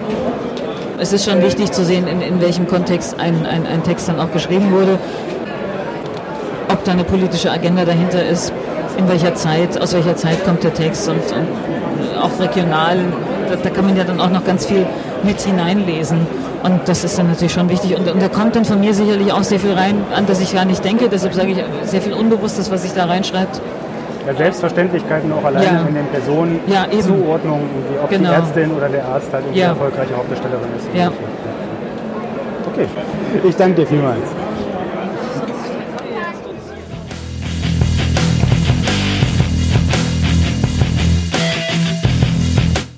Es 0.99 1.13
ist 1.15 1.25
schon 1.25 1.43
wichtig 1.43 1.73
zu 1.73 1.85
sehen, 1.85 2.07
in, 2.07 2.21
in 2.21 2.41
welchem 2.41 2.67
Kontext 2.67 3.19
ein, 3.19 3.47
ein, 3.47 3.67
ein 3.67 3.83
Text 3.83 4.09
dann 4.09 4.21
auch 4.21 4.31
geschrieben 4.31 4.71
wurde, 4.71 4.99
ob 6.69 6.85
da 6.85 6.93
eine 6.93 7.05
politische 7.05 7.51
Agenda 7.51 7.85
dahinter 7.87 8.25
ist, 8.25 8.53
in 9.01 9.09
welcher 9.09 9.35
Zeit, 9.35 9.81
aus 9.81 9.95
welcher 9.95 10.17
Zeit 10.17 10.45
kommt 10.45 10.63
der 10.63 10.75
Text 10.75 11.09
und, 11.09 11.17
und 11.17 12.19
auch 12.19 12.39
regional, 12.39 12.99
da, 13.49 13.57
da, 13.57 13.71
kann 13.71 13.87
man 13.87 13.97
ja 13.97 14.05
dann 14.05 14.21
auch 14.21 14.31
noch 14.31 14.45
ganz 14.45 14.67
viel 14.67 14.87
mit 15.23 15.41
hineinlesen. 15.41 16.27
Und 16.63 16.81
das 16.87 17.05
ist 17.05 17.19
dann 17.19 17.29
natürlich 17.29 17.53
schon 17.53 17.71
wichtig. 17.71 17.99
Und, 17.99 18.11
und 18.11 18.21
da 18.21 18.29
kommt 18.29 18.55
dann 18.55 18.67
von 18.67 18.79
mir 18.81 18.93
sicherlich 18.93 19.33
auch 19.33 19.43
sehr 19.43 19.59
viel 19.59 19.73
rein, 19.73 20.05
an 20.15 20.27
das 20.27 20.41
ich 20.41 20.55
gar 20.55 20.67
nicht 20.67 20.85
denke. 20.85 21.09
Deshalb 21.09 21.35
sage 21.35 21.53
ich 21.53 21.65
sehr 21.89 22.03
viel 22.03 22.13
Unbewusstes, 22.13 22.71
was 22.71 22.83
sich 22.83 22.93
da 22.93 23.07
reinschreibt 23.07 23.61
ja, 24.27 24.35
Selbstverständlichkeiten 24.35 25.33
auch 25.33 25.45
allein 25.45 25.63
ja. 25.63 25.87
in 25.89 25.95
den 25.95 26.07
Personen, 26.09 26.61
ja, 26.67 26.87
Zuordnung, 27.01 27.63
wie 27.91 27.99
ob 27.99 28.11
genau. 28.11 28.29
die 28.29 28.35
Ärztin 28.35 28.71
oder 28.73 28.89
der 28.89 29.05
Arzt 29.07 29.33
halt 29.33 29.45
ja. 29.55 29.69
erfolgreiche 29.69 30.15
Hauptdarstellerin 30.15 30.69
ist. 30.77 30.89
Ja. 30.95 31.11
Okay, 32.73 32.87
ich 33.49 33.57
danke 33.57 33.81
dir 33.81 33.87
vielmals. 33.87 34.19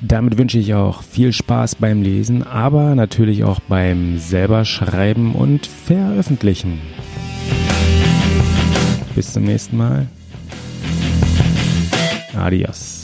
Damit 0.07 0.37
wünsche 0.37 0.57
ich 0.57 0.73
auch 0.73 1.03
viel 1.03 1.33
Spaß 1.33 1.75
beim 1.75 2.01
Lesen, 2.01 2.41
aber 2.41 2.95
natürlich 2.95 3.43
auch 3.43 3.59
beim 3.59 4.17
selber 4.19 4.63
Schreiben 4.63 5.35
und 5.35 5.67
Veröffentlichen. 5.67 6.79
Bis 9.15 9.33
zum 9.33 9.43
nächsten 9.43 9.75
Mal. 9.75 10.07
Adiós. 12.37 12.96